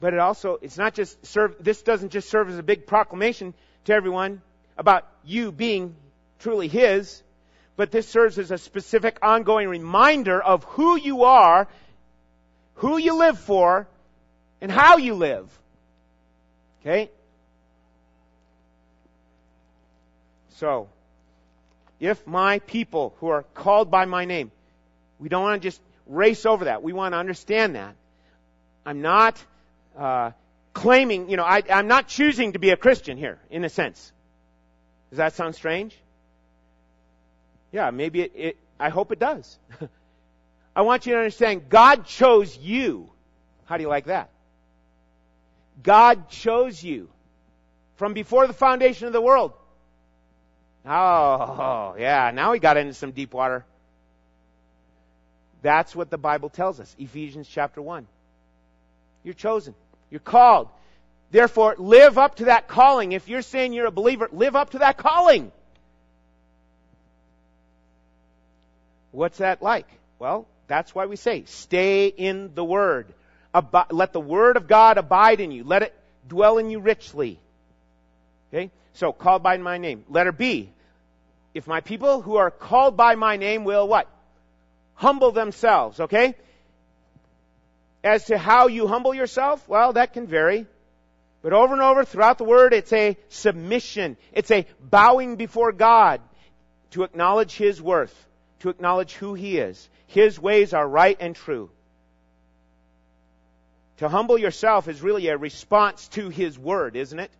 but 0.00 0.14
it 0.14 0.20
also, 0.20 0.58
it's 0.60 0.78
not 0.78 0.94
just 0.94 1.24
serve, 1.26 1.56
this 1.60 1.82
doesn't 1.82 2.10
just 2.10 2.28
serve 2.28 2.48
as 2.48 2.58
a 2.58 2.62
big 2.62 2.86
proclamation 2.86 3.54
to 3.84 3.92
everyone 3.92 4.42
about 4.76 5.06
you 5.24 5.52
being 5.52 5.94
truly 6.38 6.68
His, 6.68 7.22
but 7.76 7.90
this 7.90 8.08
serves 8.08 8.38
as 8.38 8.50
a 8.50 8.58
specific 8.58 9.18
ongoing 9.22 9.68
reminder 9.68 10.40
of 10.40 10.64
who 10.64 10.96
you 10.96 11.24
are, 11.24 11.66
who 12.74 12.98
you 12.98 13.18
live 13.18 13.38
for, 13.38 13.88
and 14.60 14.70
how 14.70 14.96
you 14.96 15.14
live. 15.14 15.46
Okay? 16.80 17.10
So, 20.56 20.88
if 21.98 22.26
my 22.26 22.60
people 22.60 23.14
who 23.18 23.28
are 23.28 23.42
called 23.54 23.90
by 23.90 24.04
my 24.04 24.24
name, 24.24 24.50
we 25.18 25.28
don't 25.28 25.42
want 25.42 25.60
to 25.60 25.68
just 25.68 25.80
race 26.06 26.46
over 26.46 26.66
that. 26.66 26.82
We 26.82 26.92
want 26.92 27.12
to 27.12 27.18
understand 27.18 27.76
that. 27.76 27.94
I'm 28.86 29.02
not 29.02 29.42
uh, 29.96 30.32
claiming, 30.72 31.30
you 31.30 31.36
know, 31.36 31.44
I, 31.44 31.62
I'm 31.70 31.88
not 31.88 32.08
choosing 32.08 32.52
to 32.52 32.58
be 32.58 32.70
a 32.70 32.76
Christian 32.76 33.16
here, 33.16 33.38
in 33.50 33.64
a 33.64 33.68
sense. 33.68 34.12
Does 35.10 35.18
that 35.18 35.34
sound 35.34 35.54
strange? 35.54 35.96
Yeah, 37.72 37.90
maybe 37.90 38.22
it, 38.22 38.32
it 38.34 38.56
I 38.78 38.88
hope 38.88 39.12
it 39.12 39.18
does. 39.18 39.58
I 40.76 40.82
want 40.82 41.06
you 41.06 41.12
to 41.12 41.18
understand 41.18 41.68
God 41.68 42.06
chose 42.06 42.56
you 42.56 43.10
How 43.66 43.76
do 43.76 43.82
you 43.82 43.88
like 43.88 44.06
that? 44.06 44.30
God 45.82 46.28
chose 46.28 46.82
you 46.82 47.08
from 47.96 48.14
before 48.14 48.46
the 48.46 48.52
foundation 48.52 49.06
of 49.06 49.12
the 49.12 49.20
world. 49.20 49.52
Oh, 50.86 51.94
yeah, 51.98 52.30
now 52.34 52.52
we 52.52 52.58
got 52.58 52.76
into 52.76 52.94
some 52.94 53.12
deep 53.12 53.32
water. 53.32 53.64
That's 55.64 55.96
what 55.96 56.10
the 56.10 56.18
Bible 56.18 56.50
tells 56.50 56.78
us. 56.78 56.94
Ephesians 56.98 57.48
chapter 57.48 57.80
1. 57.80 58.06
You're 59.22 59.32
chosen. 59.32 59.74
You're 60.10 60.20
called. 60.20 60.68
Therefore, 61.30 61.74
live 61.78 62.18
up 62.18 62.36
to 62.36 62.44
that 62.44 62.68
calling. 62.68 63.12
If 63.12 63.30
you're 63.30 63.40
saying 63.40 63.72
you're 63.72 63.86
a 63.86 63.90
believer, 63.90 64.28
live 64.30 64.56
up 64.56 64.70
to 64.72 64.80
that 64.80 64.98
calling. 64.98 65.50
What's 69.10 69.38
that 69.38 69.62
like? 69.62 69.86
Well, 70.18 70.46
that's 70.66 70.94
why 70.94 71.06
we 71.06 71.16
say, 71.16 71.44
stay 71.46 72.08
in 72.08 72.54
the 72.54 72.64
Word. 72.64 73.14
Ab- 73.54 73.86
let 73.90 74.12
the 74.12 74.20
Word 74.20 74.58
of 74.58 74.68
God 74.68 74.98
abide 74.98 75.40
in 75.40 75.50
you. 75.50 75.64
Let 75.64 75.82
it 75.82 75.94
dwell 76.28 76.58
in 76.58 76.68
you 76.68 76.78
richly. 76.78 77.38
Okay? 78.52 78.70
So, 78.92 79.14
called 79.14 79.42
by 79.42 79.56
my 79.56 79.78
name. 79.78 80.04
Letter 80.10 80.32
B. 80.32 80.70
If 81.54 81.66
my 81.66 81.80
people 81.80 82.20
who 82.20 82.36
are 82.36 82.50
called 82.50 82.98
by 82.98 83.14
my 83.14 83.38
name 83.38 83.64
will 83.64 83.88
what? 83.88 84.10
Humble 84.94 85.32
themselves, 85.32 86.00
okay? 86.00 86.34
As 88.02 88.26
to 88.26 88.38
how 88.38 88.68
you 88.68 88.86
humble 88.86 89.14
yourself, 89.14 89.66
well, 89.68 89.94
that 89.94 90.12
can 90.12 90.26
vary. 90.26 90.66
But 91.42 91.52
over 91.52 91.74
and 91.74 91.82
over 91.82 92.04
throughout 92.04 92.38
the 92.38 92.44
Word, 92.44 92.72
it's 92.72 92.92
a 92.92 93.16
submission. 93.28 94.16
It's 94.32 94.50
a 94.50 94.66
bowing 94.80 95.36
before 95.36 95.72
God 95.72 96.20
to 96.92 97.02
acknowledge 97.02 97.56
His 97.56 97.82
worth, 97.82 98.14
to 98.60 98.70
acknowledge 98.70 99.12
who 99.14 99.34
He 99.34 99.58
is. 99.58 99.88
His 100.06 100.38
ways 100.38 100.72
are 100.72 100.88
right 100.88 101.16
and 101.20 101.36
true. 101.36 101.70
To 103.98 104.08
humble 104.08 104.38
yourself 104.38 104.88
is 104.88 105.02
really 105.02 105.28
a 105.28 105.36
response 105.36 106.08
to 106.08 106.28
His 106.28 106.58
Word, 106.58 106.96
isn't 106.96 107.18
it? 107.18 107.30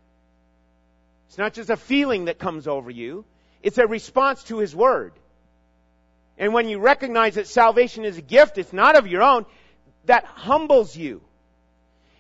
It's 1.29 1.39
not 1.39 1.55
just 1.55 1.71
a 1.71 1.77
feeling 1.77 2.27
that 2.27 2.39
comes 2.39 2.69
over 2.69 2.91
you. 2.91 3.25
It's 3.63 3.79
a 3.79 3.87
response 3.87 4.45
to 4.45 4.59
His 4.59 4.75
Word. 4.75 5.13
And 6.39 6.53
when 6.53 6.69
you 6.69 6.79
recognize 6.79 7.37
that 7.37 7.47
salvation 7.47 8.05
is 8.05 8.19
a 8.19 8.23
gift, 8.23 8.59
it's 8.59 8.73
not 8.73 8.97
of 8.97 9.07
your 9.07 9.23
own, 9.23 9.47
that 10.07 10.25
humbles 10.25 10.97
you. 10.97 11.23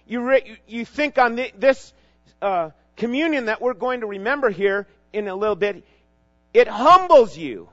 You, 0.06 0.20
re, 0.22 0.58
you 0.66 0.84
think 0.84 1.18
on 1.18 1.36
the, 1.36 1.50
this 1.58 1.92
uh, 2.40 2.70
communion 2.96 3.46
that 3.46 3.60
we're 3.60 3.74
going 3.74 4.00
to 4.00 4.06
remember 4.06 4.50
here 4.50 4.86
in 5.12 5.28
a 5.28 5.34
little 5.34 5.56
bit, 5.56 5.84
it 6.52 6.68
humbles 6.68 7.36
you. 7.36 7.68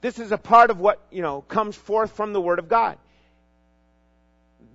This 0.00 0.18
is 0.18 0.32
a 0.32 0.38
part 0.38 0.70
of 0.70 0.78
what, 0.78 1.00
you 1.10 1.22
know, 1.22 1.42
comes 1.42 1.76
forth 1.76 2.12
from 2.12 2.32
the 2.32 2.40
Word 2.40 2.58
of 2.58 2.68
God. 2.68 2.98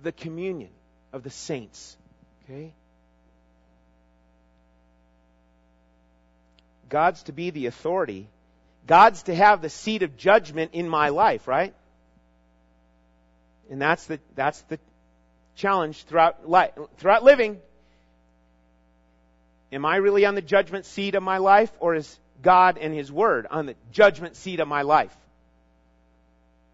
The 0.02 0.12
communion 0.12 0.70
of 1.12 1.22
the 1.22 1.30
saints. 1.30 1.96
Okay? 2.44 2.72
God's 6.88 7.22
to 7.24 7.32
be 7.32 7.50
the 7.50 7.66
authority. 7.66 8.28
God's 8.90 9.22
to 9.22 9.34
have 9.36 9.62
the 9.62 9.70
seat 9.70 10.02
of 10.02 10.16
judgment 10.16 10.72
in 10.74 10.88
my 10.88 11.10
life, 11.10 11.46
right? 11.46 11.72
And 13.70 13.80
that's 13.80 14.04
the, 14.06 14.18
that's 14.34 14.60
the 14.62 14.80
challenge 15.54 16.02
throughout 16.02 16.48
life, 16.48 16.72
throughout 16.96 17.22
living. 17.22 17.60
Am 19.70 19.84
I 19.84 19.94
really 19.94 20.26
on 20.26 20.34
the 20.34 20.42
judgment 20.42 20.86
seat 20.86 21.14
of 21.14 21.22
my 21.22 21.38
life 21.38 21.70
or 21.78 21.94
is 21.94 22.18
God 22.42 22.78
and 22.78 22.92
His 22.92 23.12
Word 23.12 23.46
on 23.48 23.66
the 23.66 23.76
judgment 23.92 24.34
seat 24.34 24.58
of 24.58 24.66
my 24.66 24.82
life? 24.82 25.16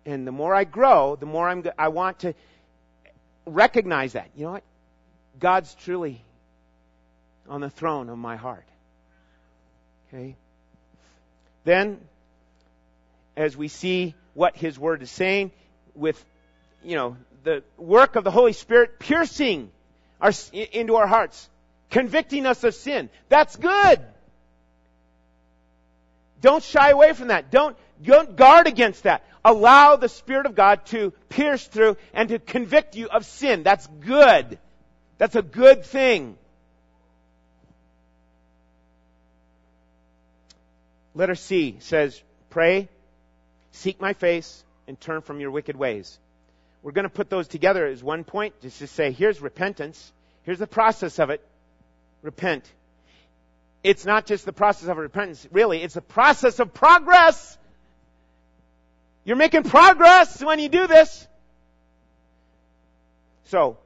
And 0.07 0.27
the 0.27 0.33
more 0.33 0.55
I 0.55 0.65
grow, 0.65 1.17
the 1.17 1.27
more 1.27 1.47
I'm, 1.47 1.65
I 1.77 1.89
want 1.89 2.21
to 2.21 2.33
recognize 3.45 4.15
that. 4.15 4.31
You 4.35 4.47
know 4.47 4.53
what? 4.53 4.65
God's 5.39 5.75
truly 5.75 6.23
on 7.47 7.61
the 7.61 7.69
throne 7.69 8.09
of 8.09 8.17
my 8.17 8.37
heart. 8.37 8.65
Okay? 10.09 10.35
Then, 11.67 11.99
as 13.37 13.57
we 13.57 13.67
see 13.67 14.15
what 14.35 14.57
His 14.57 14.79
Word 14.79 15.03
is 15.03 15.11
saying, 15.11 15.51
with, 15.97 16.25
you 16.85 16.95
know, 16.95 17.17
the 17.43 17.65
work 17.77 18.15
of 18.15 18.23
the 18.23 18.31
Holy 18.31 18.53
Spirit 18.53 19.01
piercing 19.01 19.73
our, 20.21 20.31
into 20.53 20.95
our 20.95 21.09
hearts, 21.09 21.51
convicting 21.91 22.47
us 22.47 22.63
of 22.63 22.73
sin. 22.77 23.11
That's 23.29 23.57
good. 23.57 24.01
Don't 26.41 26.63
shy 26.63 26.91
away 26.91 27.13
from 27.15 27.29
that. 27.29 27.51
Don't, 27.51 27.77
don't 28.01 28.37
guard 28.37 28.69
against 28.69 29.03
that. 29.03 29.25
Allow 29.45 29.97
the 29.97 30.09
Spirit 30.09 30.47
of 30.47 30.55
God 30.55 30.87
to 30.87 31.13
pierce 31.31 31.67
through 31.67 31.97
and 32.15 32.29
to 32.29 32.39
convict 32.39 32.95
you 32.95 33.09
of 33.09 33.27
sin. 33.27 33.65
That's 33.65 33.89
good. 33.89 34.61
That's 35.19 35.35
a 35.35 35.43
good 35.43 35.85
thing. 35.85 36.39
Letter 41.17 41.35
C 41.35 41.77
says, 41.81 42.23
Pray, 42.51 42.89
seek 43.73 44.01
my 44.01 44.13
face, 44.13 44.63
and 44.87 45.01
turn 45.01 45.23
from 45.23 45.41
your 45.41 45.51
wicked 45.51 45.75
ways. 45.75 46.19
We're 46.83 46.93
going 46.93 47.05
to 47.05 47.11
put 47.11 47.31
those 47.31 47.49
together 47.49 47.87
as 47.87 48.05
one 48.05 48.23
point, 48.23 48.61
just 48.61 48.79
to 48.79 48.87
say, 48.87 49.11
here's 49.11 49.41
repentance. 49.41 50.13
Here's 50.45 50.59
the 50.59 50.67
process 50.67 51.19
of 51.19 51.31
it. 51.31 51.41
Repent. 52.23 52.71
It's 53.83 54.05
not 54.05 54.27
just 54.27 54.45
the 54.45 54.53
process 54.53 54.89
of 54.89 54.99
repentance, 54.99 55.47
really, 55.51 55.83
it's 55.83 55.95
the 55.95 56.03
process 56.03 56.61
of 56.61 56.75
progress. 56.75 57.57
You're 59.25 59.37
making 59.37 59.65
progress 59.65 60.43
when 60.45 60.59
you 60.59 60.69
do 60.69 60.87
this. 60.87 61.27
So, 63.47 63.79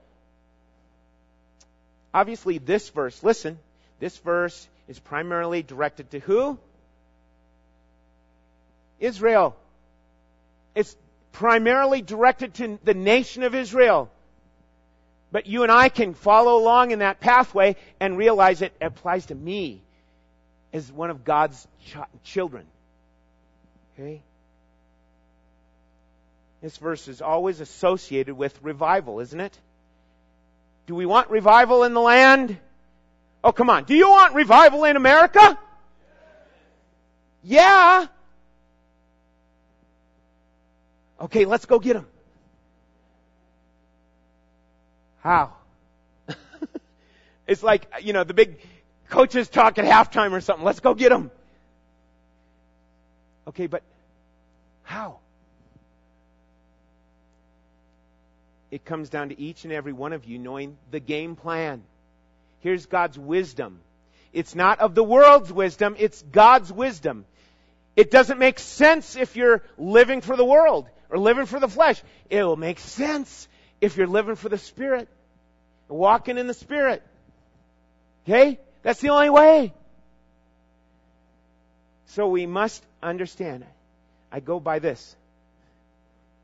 obviously, 2.13 2.59
this 2.59 2.89
verse, 2.91 3.23
listen, 3.23 3.59
this 4.01 4.19
verse 4.19 4.69
is 4.89 4.99
primarily 4.99 5.63
directed 5.63 6.11
to 6.11 6.19
who? 6.19 6.59
Israel. 9.01 9.57
It's 10.75 10.97
primarily 11.33 12.03
directed 12.03 12.55
to 12.55 12.79
the 12.85 12.95
nation 12.95 13.43
of 13.43 13.55
Israel. 13.55 14.11
But 15.33 15.47
you 15.47 15.63
and 15.63 15.73
I 15.73 15.89
can 15.89 16.15
follow 16.15 16.57
along 16.57 16.91
in 16.91 17.01
that 17.01 17.21
pathway 17.21 17.77
and 18.01 18.17
realize 18.17 18.63
it 18.63 18.73
applies 18.81 19.27
to 19.27 19.35
me 19.35 19.83
as 20.73 20.91
one 20.91 21.11
of 21.11 21.25
God's 21.25 21.67
ch- 21.87 21.97
children. 22.25 22.67
Okay? 23.95 24.23
This 26.63 26.77
verse 26.77 27.09
is 27.09 27.23
always 27.23 27.61
associated 27.61 28.37
with 28.37 28.59
revival, 28.63 29.21
isn't 29.21 29.41
it? 29.41 29.59
Do 30.87 30.95
we 30.95 31.07
want 31.07 31.31
revival 31.31 31.85
in 31.85 31.95
the 31.95 32.01
land? 32.01 32.59
Oh, 33.43 33.53
come 33.53 33.71
on. 33.71 33.85
Do 33.85 33.95
you 33.95 34.11
want 34.11 34.35
revival 34.35 34.85
in 34.85 34.97
America? 34.97 35.59
Yeah. 37.43 38.07
Okay, 41.21 41.45
let's 41.45 41.67
go 41.67 41.79
get 41.79 41.97
him. 41.97 42.07
How? 45.23 45.53
it's 47.47 47.63
like, 47.63 47.87
you 48.03 48.13
know, 48.13 48.25
the 48.25 48.33
big 48.33 48.59
coaches 49.11 49.49
talk 49.49 49.79
at 49.79 49.85
halftime 49.85 50.33
or 50.33 50.41
something. 50.41 50.65
Let's 50.65 50.81
go 50.81 50.95
get 50.95 51.13
him. 51.13 51.31
Okay, 53.49 53.67
but 53.67 53.83
how? 54.83 55.19
It 58.71 58.85
comes 58.85 59.11
down 59.11 59.29
to 59.29 59.39
each 59.39 59.65
and 59.65 59.73
every 59.73 59.93
one 59.93 60.13
of 60.13 60.25
you 60.25 60.39
knowing 60.39 60.79
the 60.91 61.01
game 61.01 61.37
plan. 61.37 61.83
Here's 62.61 62.87
God's 62.87 63.19
wisdom. 63.19 63.81
It's 64.33 64.55
not 64.55 64.79
of 64.79 64.95
the 64.95 65.03
world's 65.03 65.53
wisdom, 65.53 65.97
it's 65.99 66.23
God's 66.23 66.73
wisdom. 66.73 67.27
It 67.97 68.11
doesn't 68.11 68.39
make 68.39 68.61
sense 68.61 69.17
if 69.17 69.37
you're 69.37 69.63
living 69.77 70.21
for 70.21 70.37
the 70.37 70.45
world 70.45 70.87
or 71.11 71.19
living 71.19 71.47
for 71.47 71.61
the 71.61 71.69
flesh. 71.69 72.03
It 72.29 72.43
will 72.43 72.57
make 72.57 72.79
sense 72.79 73.49
if 73.81 73.97
you're 73.97 74.07
living 74.07 74.37
for 74.37 74.49
the 74.49 74.59
Spirit, 74.59 75.09
walking 75.89 76.39
in 76.39 76.47
the 76.47 76.55
Spirit. 76.55 77.03
Okay? 78.25 78.59
That's 78.83 79.01
the 79.01 79.11
only 79.11 79.31
way. 79.31 79.73
So 82.07 82.29
we 82.29 82.47
must 82.47 82.85
understand. 83.03 83.65
I 84.33 84.41
go 84.41 84.61
by 84.61 84.79
this. 84.79 85.17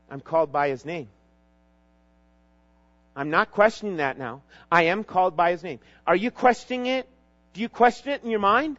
I'm 0.09 0.21
called 0.21 0.51
by 0.51 0.69
His 0.69 0.85
name. 0.85 1.07
I'm 3.15 3.29
not 3.29 3.51
questioning 3.51 3.97
that 3.97 4.17
now. 4.17 4.41
I 4.71 4.83
am 4.83 5.03
called 5.03 5.35
by 5.35 5.51
His 5.51 5.63
name. 5.63 5.79
Are 6.05 6.15
you 6.15 6.31
questioning 6.31 6.85
it? 6.85 7.07
Do 7.53 7.61
you 7.61 7.69
question 7.69 8.11
it 8.11 8.23
in 8.23 8.29
your 8.29 8.39
mind? 8.39 8.77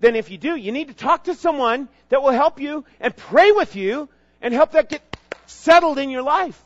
Then 0.00 0.16
if 0.16 0.30
you 0.30 0.38
do, 0.38 0.56
you 0.56 0.72
need 0.72 0.88
to 0.88 0.94
talk 0.94 1.24
to 1.24 1.34
someone 1.34 1.88
that 2.08 2.22
will 2.22 2.32
help 2.32 2.60
you 2.60 2.84
and 3.00 3.16
pray 3.16 3.52
with 3.52 3.76
you 3.76 4.08
and 4.42 4.52
help 4.52 4.72
that 4.72 4.90
get 4.90 5.00
settled 5.46 5.98
in 5.98 6.10
your 6.10 6.22
life. 6.22 6.60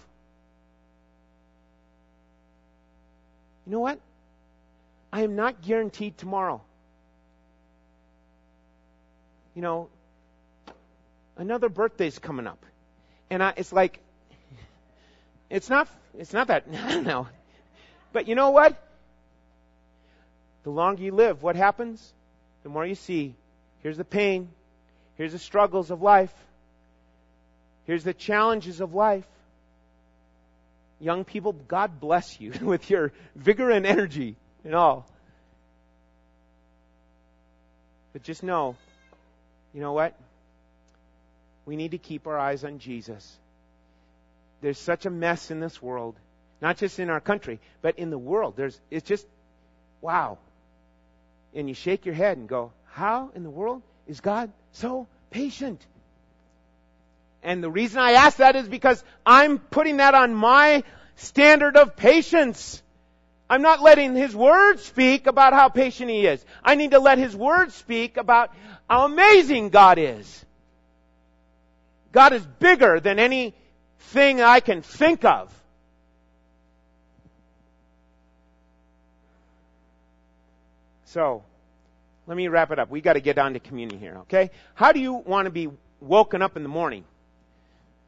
You 3.66 3.72
know 3.72 3.80
what? 3.80 4.00
I 5.12 5.22
am 5.22 5.36
not 5.36 5.62
guaranteed 5.62 6.18
tomorrow. 6.18 6.60
You 9.54 9.62
know, 9.62 9.88
another 11.36 11.68
birthday's 11.68 12.18
coming 12.18 12.46
up. 12.46 12.64
And 13.30 13.42
I, 13.42 13.54
it's 13.56 13.72
like, 13.72 14.00
It's 15.48 15.70
not, 15.70 15.88
it's 16.18 16.32
not 16.32 16.48
that, 16.48 16.64
I 16.72 16.92
don't 16.92 17.06
know. 17.06 17.28
But 18.12 18.28
you 18.28 18.34
know 18.34 18.50
what? 18.50 18.76
The 20.64 20.70
longer 20.70 21.02
you 21.02 21.12
live, 21.12 21.42
what 21.42 21.54
happens? 21.56 22.12
The 22.62 22.68
more 22.68 22.84
you 22.84 22.96
see, 22.96 23.34
here's 23.82 23.96
the 23.96 24.04
pain, 24.04 24.48
here's 25.16 25.32
the 25.32 25.38
struggles 25.38 25.90
of 25.90 26.02
life, 26.02 26.34
here's 27.86 28.04
the 28.04 28.14
challenges 28.14 28.80
of 28.80 28.94
life. 28.94 29.26
Young 31.00 31.24
people, 31.24 31.52
God 31.52 32.00
bless 32.00 32.40
you 32.40 32.52
with 32.62 32.90
your 32.90 33.12
vigor 33.34 33.70
and 33.70 33.86
energy 33.86 34.36
and 34.64 34.74
all. 34.74 35.06
But 38.12 38.22
just 38.22 38.42
know, 38.42 38.76
you 39.74 39.80
know 39.80 39.92
what? 39.92 40.14
We 41.66 41.76
need 41.76 41.90
to 41.90 41.98
keep 41.98 42.26
our 42.26 42.38
eyes 42.38 42.64
on 42.64 42.78
Jesus. 42.78 43.36
There's 44.62 44.78
such 44.78 45.04
a 45.04 45.10
mess 45.10 45.50
in 45.50 45.60
this 45.60 45.82
world, 45.82 46.16
not 46.62 46.78
just 46.78 46.98
in 46.98 47.10
our 47.10 47.20
country, 47.20 47.60
but 47.82 47.98
in 47.98 48.10
the 48.10 48.18
world. 48.18 48.54
There's, 48.56 48.80
it's 48.90 49.06
just, 49.06 49.26
wow. 50.00 50.38
And 51.54 51.68
you 51.68 51.74
shake 51.74 52.06
your 52.06 52.14
head 52.14 52.38
and 52.38 52.48
go, 52.48 52.72
how 52.86 53.30
in 53.34 53.42
the 53.42 53.50
world 53.50 53.82
is 54.06 54.20
God 54.20 54.50
so 54.72 55.06
patient? 55.30 55.84
And 57.46 57.62
the 57.62 57.70
reason 57.70 58.00
I 58.00 58.14
ask 58.14 58.38
that 58.38 58.56
is 58.56 58.66
because 58.66 59.04
I'm 59.24 59.60
putting 59.60 59.98
that 59.98 60.16
on 60.16 60.34
my 60.34 60.82
standard 61.14 61.76
of 61.76 61.94
patience. 61.94 62.82
I'm 63.48 63.62
not 63.62 63.80
letting 63.80 64.16
His 64.16 64.34
Word 64.34 64.80
speak 64.80 65.28
about 65.28 65.52
how 65.52 65.68
patient 65.68 66.10
He 66.10 66.26
is. 66.26 66.44
I 66.64 66.74
need 66.74 66.90
to 66.90 66.98
let 66.98 67.18
His 67.18 67.36
Word 67.36 67.70
speak 67.70 68.16
about 68.16 68.52
how 68.90 69.04
amazing 69.04 69.68
God 69.68 69.98
is. 70.00 70.44
God 72.10 72.32
is 72.32 72.44
bigger 72.44 72.98
than 72.98 73.20
anything 73.20 74.40
I 74.40 74.58
can 74.58 74.82
think 74.82 75.24
of. 75.24 75.54
So, 81.04 81.44
let 82.26 82.36
me 82.36 82.48
wrap 82.48 82.72
it 82.72 82.80
up. 82.80 82.90
We 82.90 83.00
got 83.00 83.12
to 83.12 83.20
get 83.20 83.38
on 83.38 83.52
to 83.52 83.60
communion 83.60 84.00
here, 84.00 84.16
okay? 84.22 84.50
How 84.74 84.90
do 84.90 84.98
you 84.98 85.12
want 85.12 85.46
to 85.46 85.50
be 85.52 85.68
woken 86.00 86.42
up 86.42 86.56
in 86.56 86.64
the 86.64 86.68
morning? 86.68 87.04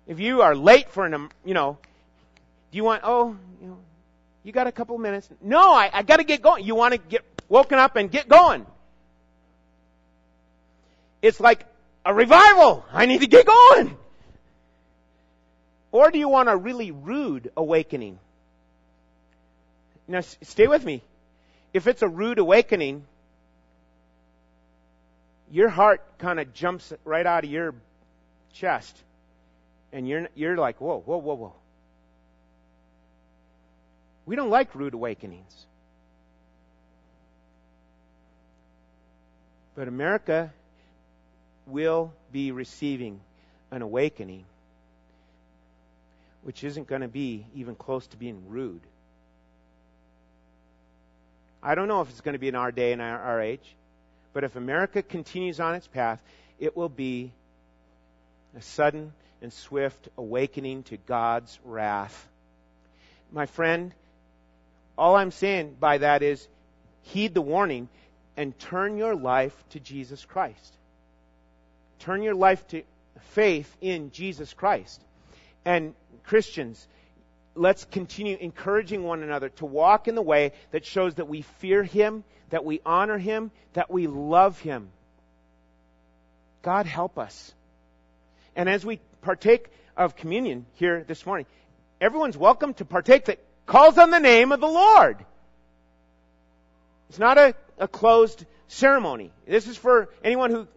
If 0.09 0.18
you 0.20 0.40
are 0.40 0.56
late 0.56 0.90
for 0.90 1.04
an, 1.04 1.12
um, 1.12 1.30
you 1.44 1.52
know, 1.52 1.76
do 2.72 2.76
you 2.76 2.82
want, 2.82 3.02
oh, 3.04 3.36
you 3.61 3.68
know, 3.68 3.78
you 4.42 4.52
got 4.52 4.66
a 4.66 4.72
couple 4.72 4.96
minutes? 4.96 5.28
No, 5.42 5.74
I, 5.74 5.90
I 5.92 6.02
got 6.02 6.16
to 6.16 6.24
get 6.24 6.40
going. 6.40 6.64
You 6.64 6.74
want 6.74 6.92
to 6.92 6.98
get 6.98 7.22
woken 7.48 7.78
up 7.78 7.94
and 7.96 8.11
get 8.11 8.26
going. 8.26 8.66
It's 11.20 11.38
like 11.38 11.66
a 12.06 12.14
revival. 12.14 12.86
I 12.90 13.04
need 13.04 13.20
to 13.20 13.26
get 13.26 13.46
going. 13.46 13.96
Or 15.92 16.11
do 16.11 16.18
you 16.18 16.28
want 16.28 16.48
a 16.48 16.56
really 16.56 16.90
rude 16.90 17.50
awakening? 17.54 18.18
Now, 20.06 20.20
stay 20.20 20.68
with 20.68 20.84
me. 20.84 21.02
If 21.74 21.86
it's 21.86 22.00
a 22.00 22.09
rude 22.09 22.38
awakening, 22.38 23.04
your 25.50 25.68
heart 25.68 26.02
kind 26.18 26.40
of 26.40 26.54
jumps 26.54 26.94
right 27.04 27.26
out 27.26 27.44
of 27.44 27.50
your 27.50 27.74
chest. 28.54 28.96
And 29.93 30.09
you're, 30.09 30.28
you're 30.34 30.57
like, 30.57 30.80
whoa, 30.80 31.01
whoa, 31.01 31.18
whoa, 31.18 31.34
whoa. 31.34 31.55
We 34.26 34.36
don't 34.36 34.51
like 34.51 34.74
rude 34.74 34.95
awakenings. 34.95 35.66
But 39.74 39.89
America 39.89 40.53
will 41.66 42.12
be 42.32 42.51
receiving 42.53 43.20
an 43.70 43.82
awakening 43.82 44.45
which 46.43 46.64
isn't 46.64 46.86
going 46.86 47.03
to 47.03 47.09
be 47.09 47.45
even 47.55 47.74
close 47.74 48.07
to 48.07 48.16
being 48.16 48.49
rude. 48.49 48.80
I 51.62 51.74
don't 51.74 51.89
know 51.89 52.01
if 52.01 52.09
it's 52.11 52.20
going 52.20 52.34
to 52.34 52.39
be 52.39 52.49
in 52.49 52.55
our 52.55 52.72
day 52.72 52.93
and 52.93 53.03
our, 53.03 53.20
our 53.20 53.43
age, 53.43 53.76
but 54.32 54.45
if 54.45 54.57
America 54.57 55.03
continues 55.03 55.61
on 55.61 55.74
its 55.74 55.86
path, 55.86 56.22
it 56.59 56.76
will 56.76 56.89
be 56.89 57.32
a 58.57 58.62
sudden 58.62 59.12
and 59.43 59.53
swift 59.53 60.09
awakening 60.16 60.82
to 60.84 60.97
God's 60.97 61.59
wrath. 61.64 62.28
My 63.32 63.47
friend, 63.47 63.93
all 64.97 65.16
I'm 65.16 65.30
saying 65.30 65.76
by 65.78 65.99
that 65.99 66.22
is 66.22 66.47
heed 67.03 67.34
the 67.34 67.43
warning 67.43 67.89
and 68.36 68.59
turn 68.59 68.97
your 68.97 69.14
life 69.14 69.55
to 69.70 69.80
Jesus 69.80 70.24
Christ. 70.24 70.74
Turn 71.99 72.22
your 72.22 72.34
life 72.34 72.66
to 72.68 72.82
faith 73.30 73.76
in 73.80 74.11
Jesus 74.12 74.55
Christ. 74.55 75.03
And 75.64 75.95
Christians, 76.24 76.86
let's 77.55 77.84
continue 77.84 78.36
encouraging 78.41 79.03
one 79.03 79.22
another 79.22 79.49
to 79.51 79.66
walk 79.66 80.09
in 80.09 80.14
the 80.14 80.22
way 80.22 80.53
that 80.70 80.86
shows 80.86 81.16
that 81.16 81.28
we 81.28 81.43
fear 81.43 81.82
Him, 81.82 82.24
that 82.51 82.64
we 82.64 82.80
honor 82.86 83.18
Him, 83.18 83.51
that 83.72 83.91
we 83.91 84.07
love 84.07 84.61
Him. 84.61 84.89
God 86.62 86.86
help 86.86 87.18
us. 87.18 87.53
And 88.55 88.68
as 88.68 88.84
we 88.84 89.01
partake 89.22 89.68
of 89.96 90.16
communion 90.16 90.66
here 90.74 91.04
this 91.06 91.26
morning, 91.26 91.46
everyone's 92.00 92.36
welcome 92.36 92.74
to 92.74 92.84
partake 92.84 93.26
that 93.26 93.38
calls 93.66 93.98
on 93.98 94.10
the 94.10 94.20
name 94.20 94.52
of 94.52 94.60
the 94.60 94.66
Lord. 94.66 95.24
It's 97.08 97.18
not 97.18 97.38
a, 97.38 97.54
a 97.78 97.88
closed 97.88 98.44
ceremony. 98.68 99.30
This 99.46 99.66
is 99.66 99.76
for 99.76 100.10
anyone 100.22 100.50
who 100.50 100.68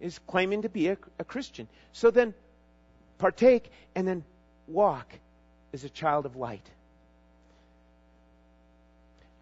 is 0.00 0.18
claiming 0.26 0.62
to 0.62 0.68
be 0.68 0.88
a, 0.88 0.96
a 1.18 1.24
Christian. 1.24 1.68
So 1.92 2.10
then 2.10 2.34
partake 3.18 3.70
and 3.94 4.06
then 4.06 4.24
walk 4.66 5.12
as 5.72 5.84
a 5.84 5.88
child 5.88 6.26
of 6.26 6.36
light. 6.36 6.68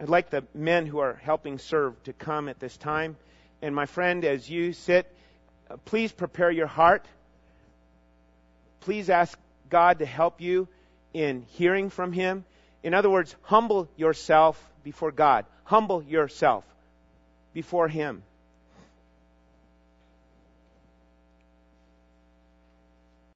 I'd 0.00 0.08
like 0.08 0.30
the 0.30 0.44
men 0.54 0.86
who 0.86 0.98
are 0.98 1.14
helping 1.14 1.58
serve 1.58 2.00
to 2.04 2.12
come 2.12 2.48
at 2.48 2.60
this 2.60 2.76
time. 2.76 3.16
And 3.62 3.74
my 3.74 3.86
friend, 3.86 4.24
as 4.24 4.48
you 4.48 4.72
sit, 4.72 5.12
uh, 5.68 5.76
please 5.84 6.12
prepare 6.12 6.50
your 6.50 6.68
heart. 6.68 7.04
Please 8.88 9.10
ask 9.10 9.38
God 9.68 9.98
to 9.98 10.06
help 10.06 10.40
you 10.40 10.66
in 11.12 11.42
hearing 11.42 11.90
from 11.90 12.10
Him. 12.10 12.46
In 12.82 12.94
other 12.94 13.10
words, 13.10 13.36
humble 13.42 13.86
yourself 13.96 14.58
before 14.82 15.12
God. 15.12 15.44
Humble 15.64 16.02
yourself 16.02 16.64
before 17.52 17.86
Him. 17.86 18.22